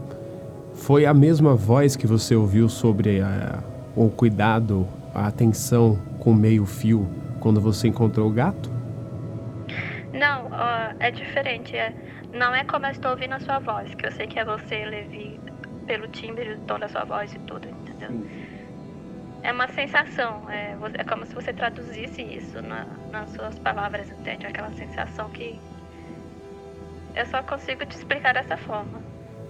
[0.75, 3.62] foi a mesma voz que você ouviu sobre a,
[3.95, 7.09] o cuidado, a atenção com meio fio
[7.41, 8.71] quando você encontrou o gato?
[10.12, 11.77] Não, uh, é diferente.
[11.77, 11.93] É,
[12.33, 14.85] não é como eu estou ouvindo a sua voz, que eu sei que é você,
[14.85, 15.38] Levi,
[15.87, 18.11] pelo timbre, o tom da sua voz e tudo, entendeu?
[18.11, 18.42] Sim.
[19.43, 24.47] É uma sensação, é, é, como se você traduzisse isso na, nas suas palavras, entende?
[24.47, 25.59] Aquela sensação que
[27.15, 29.01] eu só consigo te explicar dessa forma.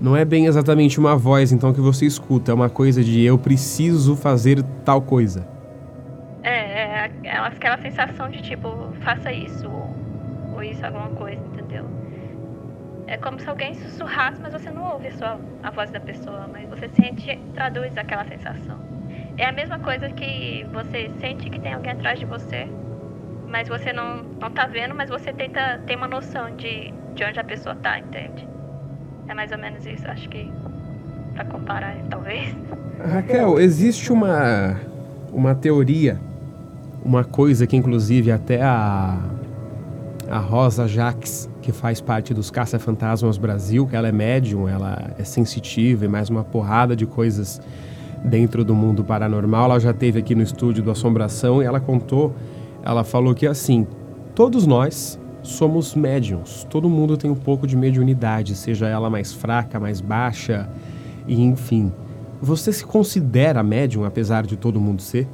[0.01, 3.39] Não é bem exatamente uma voz, então, que você escuta, é uma coisa de eu
[3.39, 5.47] preciso fazer tal coisa.
[6.43, 8.69] É, é, é aquela sensação de tipo,
[9.03, 9.95] faça isso, ou,
[10.55, 11.87] ou isso, alguma coisa, entendeu?
[13.07, 16.69] É como se alguém sussurrasse, mas você não ouve só a voz da pessoa, mas
[16.69, 18.79] você sente, traduz aquela sensação.
[19.38, 22.68] É a mesma coisa que você sente que tem alguém atrás de você,
[23.49, 27.40] mas você não, não tá vendo, mas você tenta ter uma noção de, de onde
[27.40, 28.47] a pessoa tá, entende?
[29.29, 30.51] É mais ou menos isso, acho que
[31.35, 32.55] para comparar, talvez.
[32.99, 34.79] Raquel, existe uma
[35.33, 36.21] uma teoria,
[37.03, 39.18] uma coisa que inclusive até a
[40.31, 46.07] a Rosa Jaques, que faz parte dos Caça-Fantasmas Brasil, ela é médium, ela é sensitiva
[46.07, 47.61] e mais uma porrada de coisas
[48.25, 49.65] dentro do mundo paranormal.
[49.65, 52.35] Ela já teve aqui no estúdio do Assombração e ela contou,
[52.83, 53.87] ela falou que assim,
[54.35, 56.65] todos nós somos médiums.
[56.65, 60.69] Todo mundo tem um pouco de mediunidade, seja ela mais fraca, mais baixa,
[61.27, 61.93] e enfim.
[62.41, 65.29] Você se considera médium, apesar de todo mundo ser?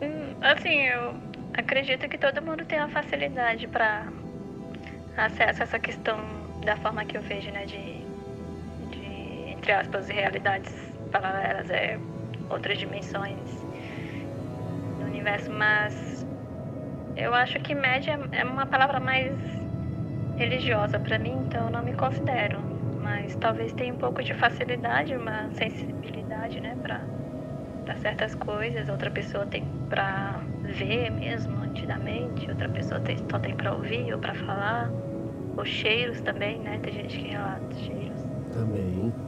[0.00, 1.14] Hum, assim, eu
[1.54, 4.06] acredito que todo mundo tem uma facilidade para
[5.16, 6.18] acesso a essa questão
[6.64, 8.06] da forma que eu vejo, né, de, de
[9.66, 10.72] entre aspas, realidades
[11.10, 11.98] paralelas, é,
[12.48, 13.36] outras dimensões
[15.00, 16.24] do universo, mas
[17.16, 19.34] eu acho que média é uma palavra mais
[20.36, 22.60] religiosa para mim, então eu não me considero.
[23.02, 28.88] Mas talvez tenha um pouco de facilidade, uma sensibilidade, né, para certas coisas.
[28.88, 32.48] Outra pessoa tem para ver mesmo, nitidamente.
[32.48, 34.88] Outra pessoa tem, só tem para ouvir ou para falar.
[35.56, 36.78] Os cheiros também, né?
[36.82, 38.20] Tem gente que relata cheiros.
[38.52, 39.25] Também.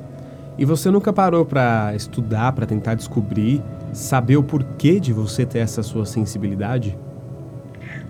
[0.59, 5.61] E você nunca parou para estudar, para tentar descobrir, saber o porquê de você ter
[5.61, 6.99] essa sua sensibilidade?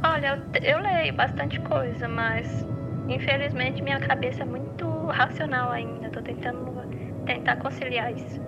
[0.02, 2.66] Olha, eu, eu leio bastante coisa, mas
[3.06, 6.06] infelizmente minha cabeça é muito racional ainda.
[6.06, 6.72] Estou tentando
[7.26, 8.40] tentar conciliar isso.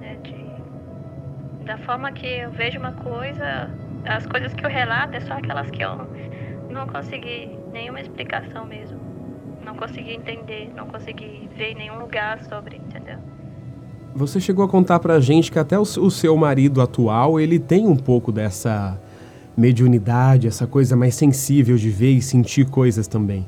[0.00, 0.16] Né?
[0.22, 3.68] De, da forma que eu vejo uma coisa,
[4.06, 6.08] as coisas que eu relato é só aquelas que eu
[6.70, 9.09] não consegui nenhuma explicação mesmo.
[9.70, 13.18] Não consegui entender, não consegui ver em nenhum lugar sobre, entendeu?
[14.12, 17.94] Você chegou a contar pra gente que até o, seu marido atual, ele tem um
[17.96, 19.00] pouco dessa
[19.56, 23.46] mediunidade, essa coisa mais sensível de ver e sentir coisas também.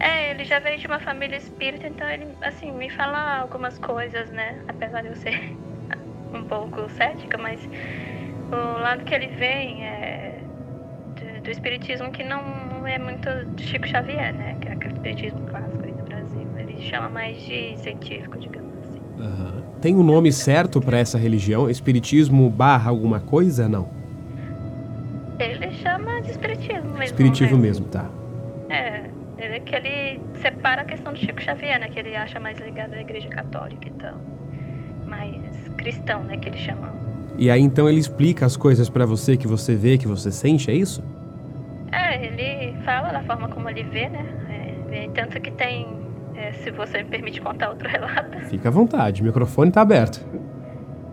[0.00, 4.30] É, ele já veio de uma família espírita, então ele, assim, me fala algumas coisas,
[4.30, 4.58] né?
[4.66, 5.54] Apesar de eu ser
[6.32, 7.60] um pouco cética, mas
[8.50, 10.40] o lado que ele vem é
[11.16, 14.56] do, do espiritismo que não é muito de Chico Xavier, né?
[14.62, 16.46] Que é espiritismo clássico aí do Brasil.
[16.56, 19.00] Ele chama mais de científico, digamos assim.
[19.18, 19.62] Uhum.
[19.80, 21.70] Tem um nome certo para essa religião?
[21.70, 23.88] Espiritismo barra alguma coisa, não?
[25.38, 27.04] Ele chama de espiritismo mesmo.
[27.04, 27.62] Espiritismo né?
[27.62, 28.10] mesmo, tá.
[28.68, 29.04] É,
[29.38, 31.88] ele, é que ele separa a questão do Chico Xavier, né?
[31.88, 34.20] Que ele acha mais ligado à igreja católica e então,
[35.06, 35.40] Mais
[35.76, 36.36] cristão, né?
[36.36, 36.92] Que ele chama.
[37.38, 40.72] E aí então ele explica as coisas para você que você vê, que você sente,
[40.72, 41.04] é isso?
[41.92, 44.26] É, ele fala da forma como ele vê, né?
[44.90, 45.86] É, tanto que tem,
[46.34, 48.38] é, se você me permite contar outro relato.
[48.48, 50.20] Fica à vontade, o microfone tá aberto.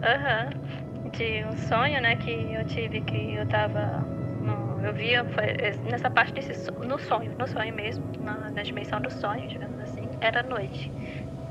[0.04, 0.50] Aham.
[0.50, 0.86] Uhum
[1.18, 4.04] de um sonho, né, que eu tive que eu tava
[4.44, 5.46] no, eu via foi
[5.90, 10.10] nessa parte desse no sonho, no sonho mesmo, na, na dimensão do sonho, digamos assim,
[10.22, 10.92] era noite,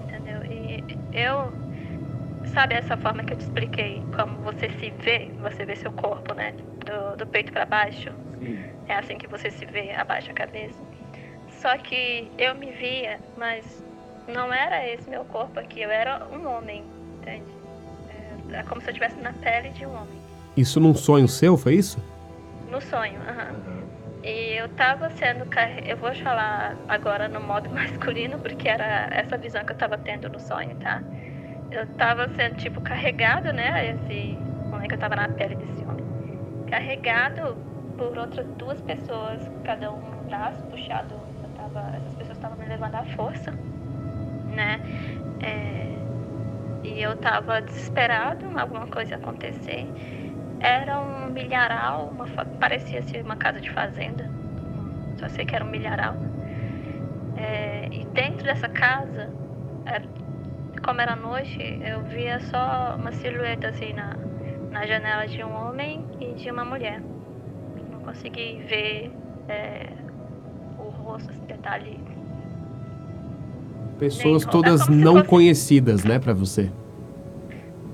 [0.03, 0.43] entendeu?
[0.51, 0.83] E
[1.13, 1.53] eu
[2.47, 6.35] sabe essa forma que eu te expliquei, como você se vê, você vê seu corpo,
[6.35, 6.53] né,
[6.85, 8.59] do, do peito para baixo, Sim.
[8.89, 10.94] é assim que você se vê, abaixa a cabeça.
[11.65, 13.83] Só que eu me via, mas
[14.29, 16.85] não era esse meu corpo aqui, eu era um homem,
[17.17, 17.51] entende?
[18.53, 20.21] É como se eu estivesse na pele de um homem.
[20.55, 21.99] Isso num sonho seu, foi isso?
[22.71, 23.55] No sonho, aham.
[23.67, 23.83] Uhum.
[24.23, 25.47] E eu tava sendo
[25.87, 30.29] eu vou falar agora no modo masculino, porque era essa visão que eu tava tendo
[30.29, 31.03] no sonho, tá?
[31.71, 33.89] Eu tava sendo, tipo, carregada, né?
[33.89, 34.37] Esse
[34.69, 36.05] momento que eu tava na pele desse homem.
[36.69, 37.57] carregado
[37.97, 41.24] por outras duas pessoas, cada um no braço, puxado.
[41.75, 43.51] Tava, essas pessoas estavam me levando à força,
[44.55, 44.81] né?
[45.43, 45.89] É,
[46.85, 49.85] e eu tava desesperado, alguma coisa acontecer.
[50.61, 52.27] Era um milharal, uma,
[52.61, 54.31] parecia ser uma casa de fazenda.
[55.19, 56.15] Só sei que era um milharal.
[57.37, 59.29] É, e dentro dessa casa,
[59.85, 64.17] era, é, como era noite, eu via só uma silhueta assim na,
[64.71, 67.01] na janela de um homem e de uma mulher.
[67.91, 69.13] Não consegui ver
[69.49, 70.04] é,
[71.15, 71.99] rosto, esse detalhe.
[73.99, 75.29] Pessoas todas é não fosse...
[75.29, 76.71] conhecidas, né, para você?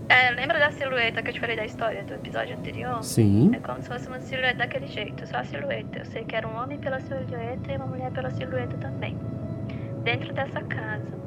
[0.08, 3.02] É, lembra da silhueta que eu te falei da história do episódio anterior?
[3.02, 3.52] Sim.
[3.54, 6.00] É como se fosse uma silhueta daquele jeito, só a silhueta.
[6.00, 9.16] Eu sei que era um homem pela silhueta e uma mulher pela silhueta também.
[10.02, 11.20] Dentro dessa casa.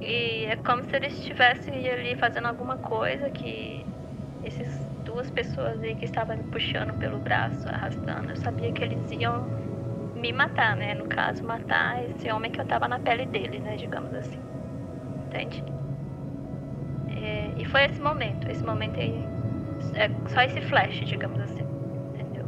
[0.00, 3.84] E é como se eles estivessem ali fazendo alguma coisa que
[4.44, 9.10] essas duas pessoas aí que estavam me puxando pelo braço, arrastando, eu sabia que eles
[9.10, 9.44] iam
[10.18, 10.94] me matar, né?
[10.94, 13.76] No caso, matar esse homem que eu tava na pele dele, né?
[13.76, 14.38] Digamos assim.
[15.26, 15.64] Entende?
[17.10, 19.24] É, e foi esse momento, esse momento aí.
[19.94, 21.64] É só esse flash, digamos assim.
[22.14, 22.44] Entendeu?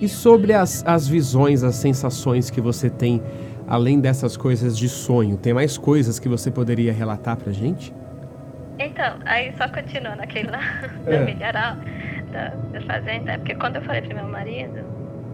[0.00, 3.22] E sobre as, as visões, as sensações que você tem,
[3.66, 7.92] além dessas coisas de sonho, tem mais coisas que você poderia relatar pra gente?
[8.78, 10.60] Então, aí só continuando aquele lá
[11.06, 11.18] é.
[11.18, 11.76] do milharal
[12.32, 14.84] da, da fazenda, é porque quando eu falei pro meu marido,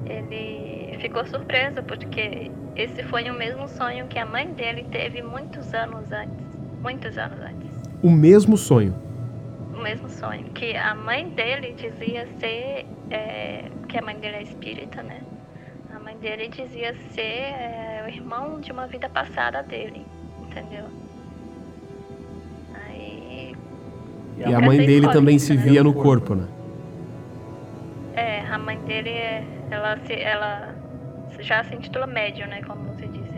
[0.04, 0.69] ele
[1.00, 6.10] ficou surpreso porque esse foi o mesmo sonho que a mãe dele teve muitos anos
[6.12, 6.46] antes.
[6.80, 7.70] Muitos anos antes.
[8.02, 8.94] O mesmo sonho?
[9.74, 10.44] O mesmo sonho.
[10.50, 12.86] Que a mãe dele dizia ser.
[13.10, 15.20] É, que a mãe dele é espírita, né?
[15.94, 20.06] A mãe dele dizia ser é, o irmão de uma vida passada dele,
[20.40, 20.86] entendeu?
[24.46, 25.62] E a mãe dele também se né?
[25.62, 26.46] via no corpo, né?
[28.14, 29.10] É, a mãe dele,
[29.70, 30.69] ela, se, ela
[31.40, 32.62] já se intitula médium, né?
[32.62, 33.30] Como você disse.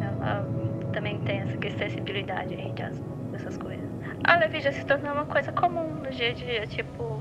[0.00, 0.46] Ela
[0.92, 2.72] também tem essa sensibilidade aí
[3.32, 3.88] dessas coisas.
[4.24, 7.20] A Levi já se tornou uma coisa comum no dia a dia, tipo...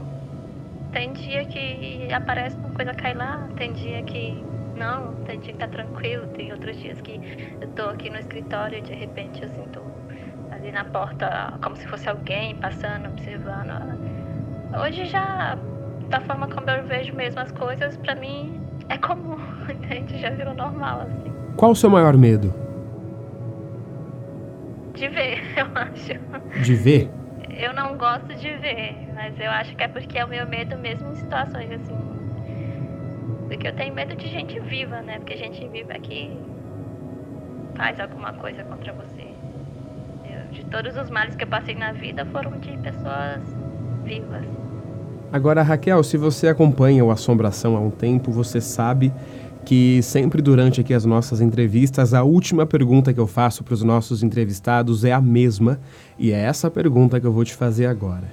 [0.91, 4.41] Tem dia que aparece uma coisa cai lá, tem dia que
[4.77, 7.19] não, tem dia que tá tranquilo, tem outros dias que
[7.59, 9.81] eu tô aqui no escritório e de repente eu sinto
[10.51, 13.71] ali na porta como se fosse alguém passando, observando.
[14.81, 15.57] Hoje já,
[16.09, 19.37] da forma como eu vejo mesmo as coisas, para mim é comum,
[19.69, 20.17] entende?
[20.19, 21.33] Já virou normal, assim.
[21.55, 22.53] Qual o seu maior medo?
[24.93, 26.63] De ver, eu acho.
[26.63, 27.09] De ver?
[27.49, 30.77] Eu não gosto de ver, mas eu acho que é porque é o meu medo
[30.77, 31.97] mesmo em situações assim.
[33.47, 35.19] Porque eu tenho medo de gente viva, né?
[35.19, 36.37] Porque gente viva é que
[37.75, 39.35] faz alguma coisa contra você
[40.55, 43.41] de todos os males que eu passei na vida foram de pessoas
[44.05, 44.45] vivas.
[45.31, 49.11] Agora, Raquel, se você acompanha o Assombração há um tempo, você sabe
[49.65, 53.81] que sempre durante aqui as nossas entrevistas, a última pergunta que eu faço para os
[53.81, 55.79] nossos entrevistados é a mesma,
[56.19, 58.31] e é essa pergunta que eu vou te fazer agora.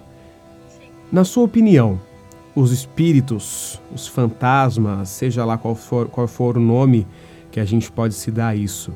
[1.10, 1.98] Na sua opinião,
[2.54, 7.06] os espíritos, os fantasmas, seja lá qual for, qual for o nome
[7.50, 8.92] que a gente pode se dar a isso,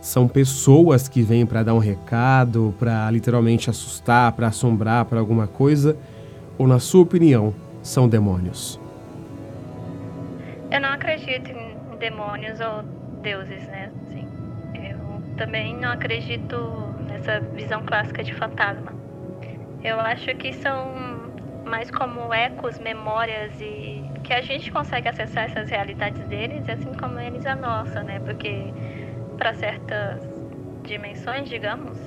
[0.00, 5.46] são pessoas que vêm para dar um recado, para literalmente assustar, para assombrar, para alguma
[5.46, 5.96] coisa?
[6.56, 8.80] Ou, na sua opinião, são demônios?
[10.70, 12.82] Eu não acredito em demônios ou
[13.22, 13.90] deuses, né?
[14.06, 14.26] Assim,
[14.74, 16.56] eu também não acredito
[17.08, 18.92] nessa visão clássica de fantasma.
[19.82, 20.94] Eu acho que são
[21.64, 27.18] mais como ecos, memórias e que a gente consegue acessar essas realidades deles, assim como
[27.18, 28.20] eles a nossa, né?
[28.20, 28.72] Porque
[29.36, 30.22] para certas
[30.84, 31.98] dimensões, digamos,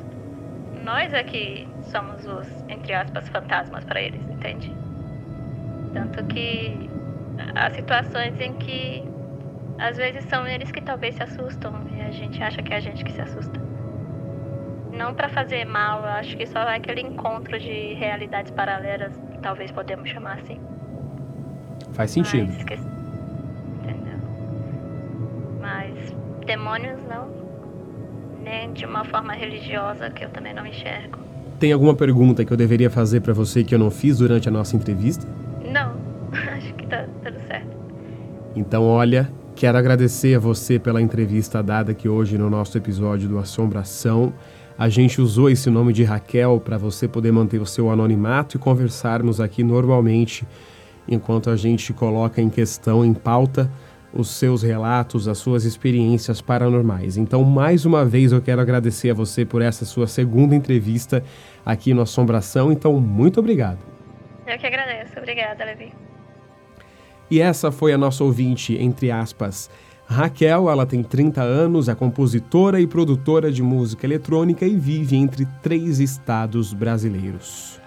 [0.88, 4.74] nós é que somos os, entre aspas, fantasmas para eles, entende?
[5.94, 6.90] Tanto que
[7.56, 9.04] há situações em que
[9.78, 12.80] às vezes são eles que talvez se assustam e a gente acha que é a
[12.80, 13.60] gente que se assusta.
[14.94, 19.70] Não para fazer mal, eu acho que só é aquele encontro de realidades paralelas, talvez
[19.72, 20.60] podemos chamar assim.
[21.92, 22.48] Faz sentido.
[22.48, 22.80] Mas,
[23.84, 24.20] entendeu?
[25.60, 26.16] Mas
[26.46, 27.47] demônios não,
[28.74, 31.20] de uma forma religiosa que eu também não enxergo.
[31.60, 34.52] Tem alguma pergunta que eu deveria fazer para você que eu não fiz durante a
[34.52, 35.28] nossa entrevista?
[35.72, 35.96] Não,
[36.56, 37.76] acho que tá tudo certo.
[38.56, 43.40] Então, olha, quero agradecer a você pela entrevista dada aqui hoje no nosso episódio do
[43.40, 44.34] Assombração.
[44.78, 48.60] A gente usou esse nome de Raquel para você poder manter o seu anonimato e
[48.60, 50.46] conversarmos aqui normalmente
[51.08, 53.72] enquanto a gente coloca em questão, em pauta,
[54.14, 57.18] os seus relatos, as suas experiências paranormais.
[57.18, 61.24] Então, mais uma vez, eu quero agradecer a você por essa sua segunda entrevista
[61.66, 62.72] aqui no Assombração.
[62.72, 63.80] Então, muito obrigado.
[64.46, 65.18] Eu que agradeço.
[65.18, 65.92] Obrigada, Levi.
[67.30, 69.70] E essa foi a nossa ouvinte, entre aspas,
[70.10, 75.46] Raquel, ela tem 30 anos, é compositora e produtora de música eletrônica e vive entre
[75.62, 77.78] três estados brasileiros.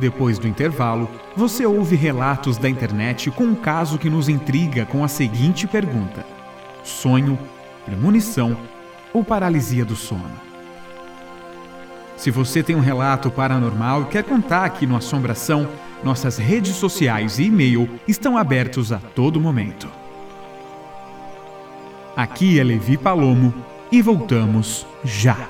[0.00, 5.04] Depois do intervalo, você ouve relatos da internet com um caso que nos intriga com
[5.04, 6.24] a seguinte pergunta:
[6.82, 7.38] sonho,
[7.84, 8.56] premonição
[9.12, 10.40] ou paralisia do sono?
[12.16, 15.68] Se você tem um relato paranormal e quer contar aqui no Assombração,
[16.02, 19.86] nossas redes sociais e e-mail estão abertos a todo momento.
[22.16, 23.52] Aqui é Levi Palomo
[23.92, 25.48] e voltamos já.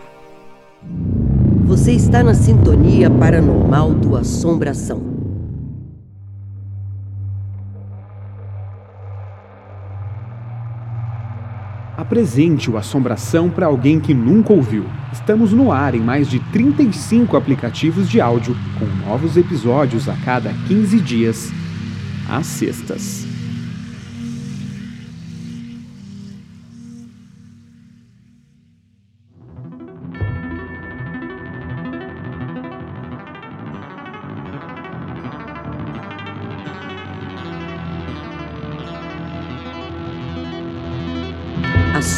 [1.71, 5.01] Você está na sintonia paranormal do Assombração.
[11.97, 14.85] Apresente o Assombração para alguém que nunca ouviu.
[15.13, 20.53] Estamos no ar em mais de 35 aplicativos de áudio, com novos episódios a cada
[20.67, 21.53] 15 dias,
[22.29, 23.30] às sextas.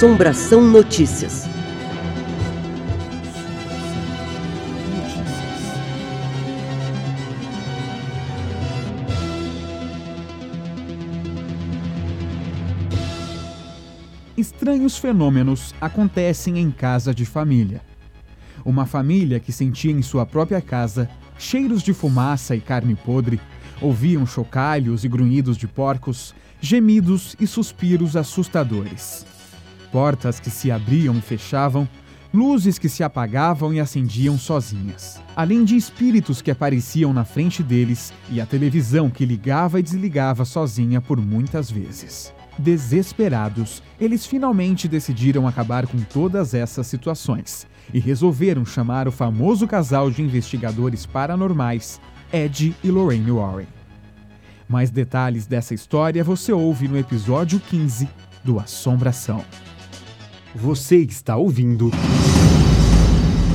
[0.03, 1.45] Assombração Notícias.
[14.37, 17.81] Estranhos fenômenos acontecem em casa de família.
[18.65, 23.41] Uma família que sentia em sua própria casa cheiros de fumaça e carne podre,
[23.81, 29.25] ouviam chocalhos e grunhidos de porcos, gemidos e suspiros assustadores
[29.93, 31.87] portas que se abriam e fechavam,
[32.33, 38.13] luzes que se apagavam e acendiam sozinhas, além de espíritos que apareciam na frente deles
[38.31, 42.33] e a televisão que ligava e desligava sozinha por muitas vezes.
[42.59, 50.11] Desesperados, eles finalmente decidiram acabar com todas essas situações e resolveram chamar o famoso casal
[50.11, 52.01] de investigadores paranormais,
[52.33, 53.67] Ed e Lorraine Warren.
[54.69, 58.09] Mais detalhes dessa história você ouve no episódio 15
[58.43, 59.45] do Assombração.
[60.55, 61.91] Você está ouvindo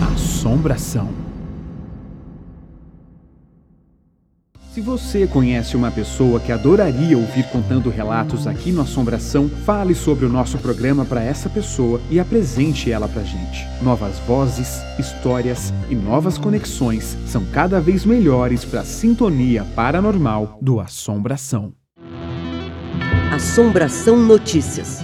[0.02, 1.10] Assombração.
[4.74, 10.26] Se você conhece uma pessoa que adoraria ouvir contando relatos aqui no Assombração, fale sobre
[10.26, 13.68] o nosso programa para essa pessoa e apresente ela para gente.
[13.80, 20.80] Novas vozes, histórias e novas conexões são cada vez melhores para a sintonia paranormal do
[20.80, 21.74] Assombração.
[23.32, 25.04] Assombração Notícias.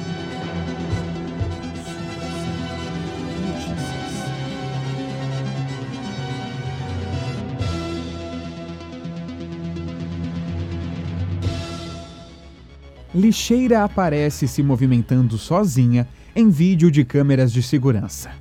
[13.13, 18.31] Lixeira aparece se movimentando sozinha em vídeo de câmeras de segurança.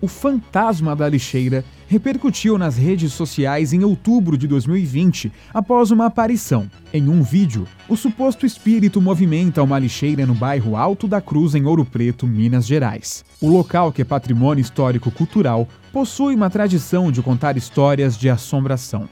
[0.00, 6.70] O fantasma da lixeira repercutiu nas redes sociais em outubro de 2020 após uma aparição.
[6.92, 11.64] Em um vídeo, o suposto espírito movimenta uma lixeira no bairro Alto da Cruz, em
[11.64, 13.24] Ouro Preto, Minas Gerais.
[13.40, 19.08] O local, que é patrimônio histórico-cultural, possui uma tradição de contar histórias de assombração.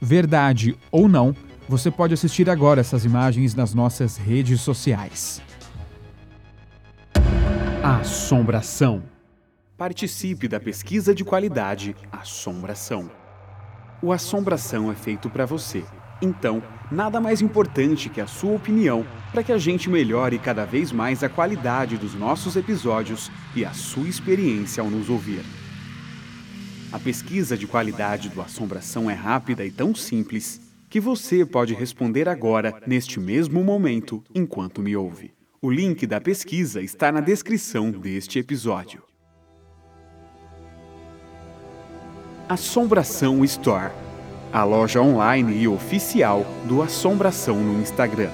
[0.00, 1.34] Verdade ou não,
[1.68, 5.40] você pode assistir agora essas imagens nas nossas redes sociais.
[7.82, 9.02] Assombração.
[9.76, 13.10] Participe da pesquisa de qualidade Assombração.
[14.02, 15.84] O Assombração é feito para você.
[16.22, 20.92] Então, nada mais importante que a sua opinião para que a gente melhore cada vez
[20.92, 25.44] mais a qualidade dos nossos episódios e a sua experiência ao nos ouvir.
[26.92, 30.63] A pesquisa de qualidade do Assombração é rápida e tão simples
[30.94, 35.34] que você pode responder agora, neste mesmo momento, enquanto me ouve.
[35.60, 39.02] O link da pesquisa está na descrição deste episódio.
[42.48, 43.90] Assombração Store
[44.52, 48.30] a loja online e oficial do Assombração no Instagram.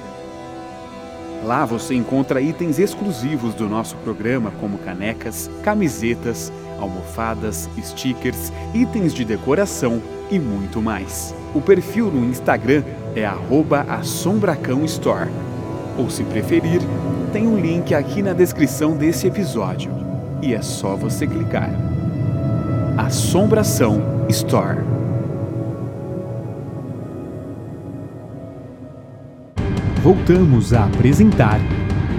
[1.43, 9.25] Lá você encontra itens exclusivos do nosso programa, como canecas, camisetas, almofadas, stickers, itens de
[9.25, 10.01] decoração
[10.31, 11.35] e muito mais.
[11.55, 12.83] O perfil no Instagram
[13.15, 13.25] é
[13.89, 15.31] @assombracãostore.
[15.99, 16.81] Ou se preferir,
[17.33, 19.93] tem um link aqui na descrição desse episódio.
[20.41, 21.71] E é só você clicar.
[22.97, 24.79] Assombração Store.
[30.03, 31.61] Voltamos a apresentar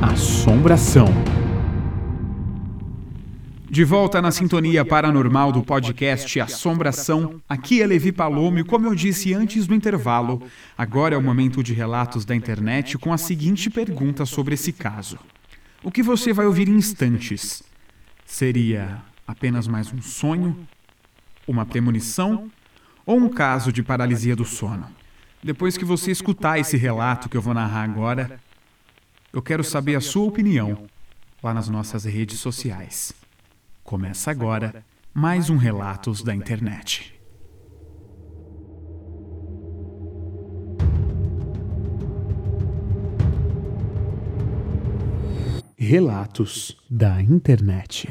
[0.01, 1.30] Assombração.
[3.71, 8.93] De volta na sintonia paranormal do podcast Assombração, aqui é Levi Palomo e como eu
[8.93, 10.43] disse antes do intervalo,
[10.77, 15.17] agora é o momento de relatos da internet com a seguinte pergunta sobre esse caso.
[15.81, 17.63] O que você vai ouvir em instantes?
[18.25, 20.67] Seria apenas mais um sonho?
[21.47, 22.51] Uma premonição?
[23.05, 24.89] Ou um caso de paralisia do sono?
[25.41, 28.37] Depois que você escutar esse relato que eu vou narrar agora,
[29.31, 30.89] eu quero saber a sua opinião
[31.41, 33.20] lá nas nossas redes sociais.
[33.83, 37.19] Começa agora mais um Relatos da Internet.
[45.77, 48.07] Relatos da Internet.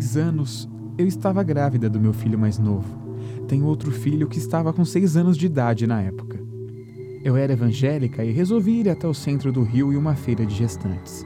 [0.00, 2.88] Seis anos, eu estava grávida do meu filho mais novo.
[3.46, 6.40] Tenho outro filho que estava com seis anos de idade na época.
[7.22, 10.54] Eu era evangélica e resolvi ir até o centro do Rio e uma feira de
[10.54, 11.22] gestantes.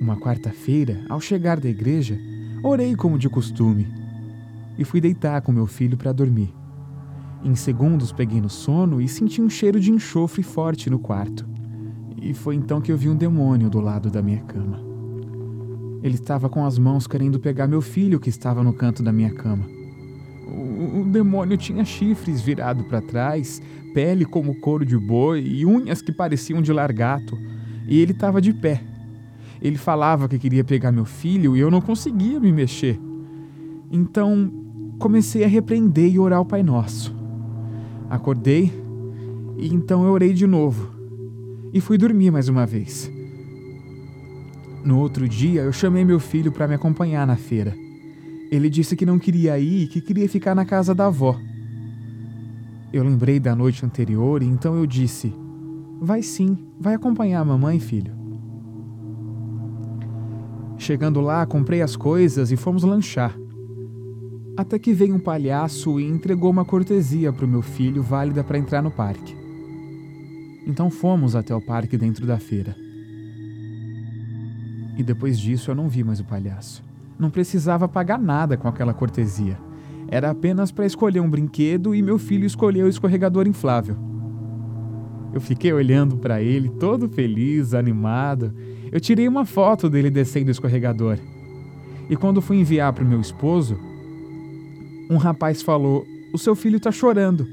[0.00, 2.16] Uma quarta-feira, ao chegar da igreja,
[2.62, 3.88] orei como de costume
[4.78, 6.54] e fui deitar com meu filho para dormir.
[7.42, 11.44] Em segundos peguei no sono e senti um cheiro de enxofre forte no quarto.
[12.16, 14.91] E foi então que eu vi um demônio do lado da minha cama.
[16.02, 19.32] Ele estava com as mãos querendo pegar meu filho que estava no canto da minha
[19.32, 19.64] cama.
[20.46, 23.62] O, demônio tinha chifres virado para trás,
[23.94, 27.38] pele como couro de boi e unhas que pareciam de largato.
[27.86, 28.82] E ele estava de pé.
[29.60, 32.98] Ele falava que queria pegar meu filho e eu não conseguia me mexer.
[33.90, 34.52] Então
[34.98, 37.14] comecei a repreender e orar o Pai Nosso.
[38.10, 38.72] Acordei
[39.56, 40.90] e então eu orei de novo.
[41.72, 43.10] E fui dormir mais uma vez.
[44.84, 47.74] No outro dia, eu chamei meu filho para me acompanhar na feira.
[48.50, 51.38] Ele disse que não queria ir e que queria ficar na casa da avó.
[52.92, 55.32] Eu lembrei da noite anterior e então eu disse:
[56.00, 58.12] Vai sim, vai acompanhar a mamãe, filho.
[60.76, 63.38] Chegando lá, comprei as coisas e fomos lanchar.
[64.56, 68.58] Até que veio um palhaço e entregou uma cortesia para o meu filho válida para
[68.58, 69.34] entrar no parque.
[70.66, 72.76] Então fomos até o parque dentro da feira.
[74.96, 76.82] E depois disso eu não vi mais o palhaço.
[77.18, 79.58] Não precisava pagar nada com aquela cortesia.
[80.08, 83.96] Era apenas para escolher um brinquedo e meu filho escolheu o escorregador inflável.
[85.32, 88.54] Eu fiquei olhando para ele, todo feliz, animado.
[88.90, 91.16] Eu tirei uma foto dele descendo o escorregador.
[92.10, 93.78] E quando fui enviar para o meu esposo,
[95.08, 97.46] um rapaz falou: O seu filho está chorando.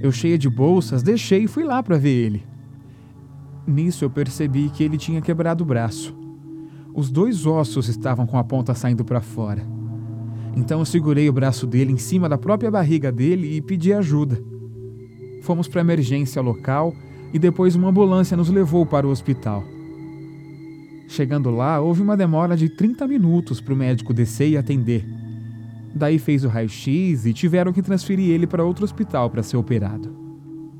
[0.00, 2.55] Eu, cheia de bolsas, deixei e fui lá para ver ele.
[3.66, 6.16] Nisso eu percebi que ele tinha quebrado o braço.
[6.94, 9.66] Os dois ossos estavam com a ponta saindo para fora.
[10.56, 14.40] Então eu segurei o braço dele em cima da própria barriga dele e pedi ajuda.
[15.42, 16.94] Fomos para emergência local
[17.34, 19.62] e depois uma ambulância nos levou para o hospital.
[21.08, 25.04] Chegando lá, houve uma demora de 30 minutos para o médico descer e atender.
[25.94, 30.14] Daí fez o raio-x e tiveram que transferir ele para outro hospital para ser operado.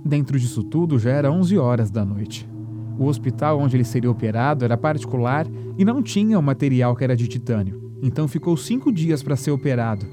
[0.04, 2.55] Dentro disso tudo já era 11 horas da noite.
[2.98, 7.16] O hospital onde ele seria operado era particular e não tinha o material que era
[7.16, 10.06] de titânio, então ficou cinco dias para ser operado.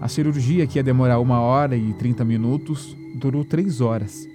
[0.00, 4.28] A cirurgia, que ia demorar uma hora e trinta minutos, durou três horas.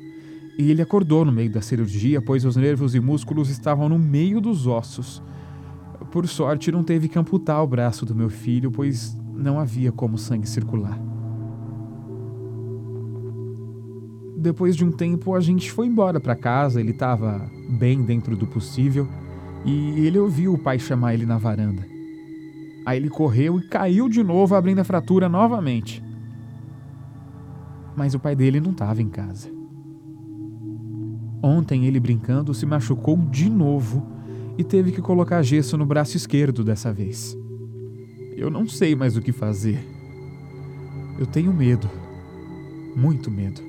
[0.57, 4.41] E ele acordou no meio da cirurgia, pois os nervos e músculos estavam no meio
[4.41, 5.21] dos ossos.
[6.11, 10.17] Por sorte, não teve que amputar o braço do meu filho, pois não havia como
[10.17, 10.99] sangue circular.
[14.39, 18.47] Depois de um tempo a gente foi embora para casa, ele estava bem dentro do
[18.47, 19.07] possível
[19.65, 21.85] e ele ouviu o pai chamar ele na varanda.
[22.85, 26.01] Aí ele correu e caiu de novo, abrindo a fratura novamente.
[27.95, 29.49] Mas o pai dele não estava em casa.
[31.43, 34.07] Ontem ele brincando se machucou de novo
[34.57, 37.37] e teve que colocar gesso no braço esquerdo dessa vez.
[38.35, 39.85] Eu não sei mais o que fazer.
[41.19, 41.89] Eu tenho medo.
[42.95, 43.68] Muito medo.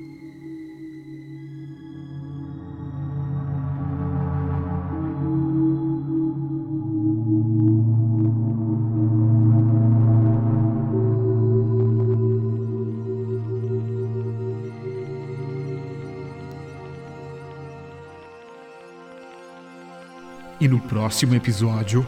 [20.61, 22.07] E no próximo episódio,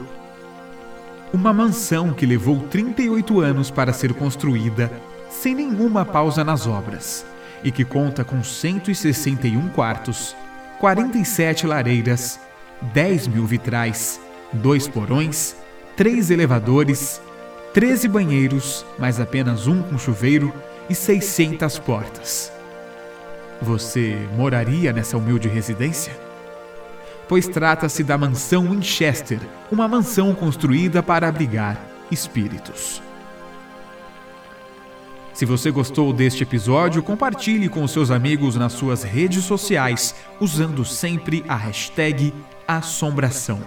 [1.33, 4.89] uma mansão que levou 38 anos para ser construída
[5.29, 7.25] sem nenhuma pausa nas obras
[7.63, 10.33] e que conta com 161 quartos,
[10.79, 12.39] 47 lareiras,
[12.93, 14.21] 10 mil vitrais,
[14.53, 15.55] dois porões
[15.95, 17.21] três elevadores,
[17.73, 20.53] 13 banheiros, mas apenas um com chuveiro
[20.89, 22.51] e 600 portas.
[23.61, 26.13] Você moraria nessa humilde residência?
[27.33, 29.39] Pois trata-se da mansão Winchester,
[29.71, 33.01] uma mansão construída para abrigar espíritos.
[35.33, 41.43] Se você gostou deste episódio, compartilhe com seus amigos nas suas redes sociais, usando sempre
[41.47, 42.31] a hashtag
[42.67, 43.63] Assombração.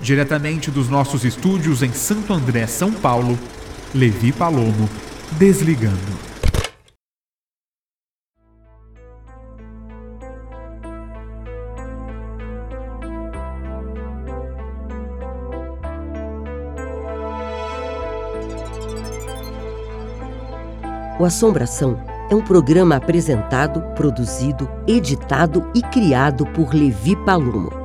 [0.00, 3.38] Diretamente dos nossos estúdios em Santo André, São Paulo,
[3.94, 4.88] Levi Palomo,
[5.32, 6.27] desligando.
[21.18, 21.98] O Assombração
[22.30, 27.77] é um programa apresentado, produzido, editado e criado por Levi Palomo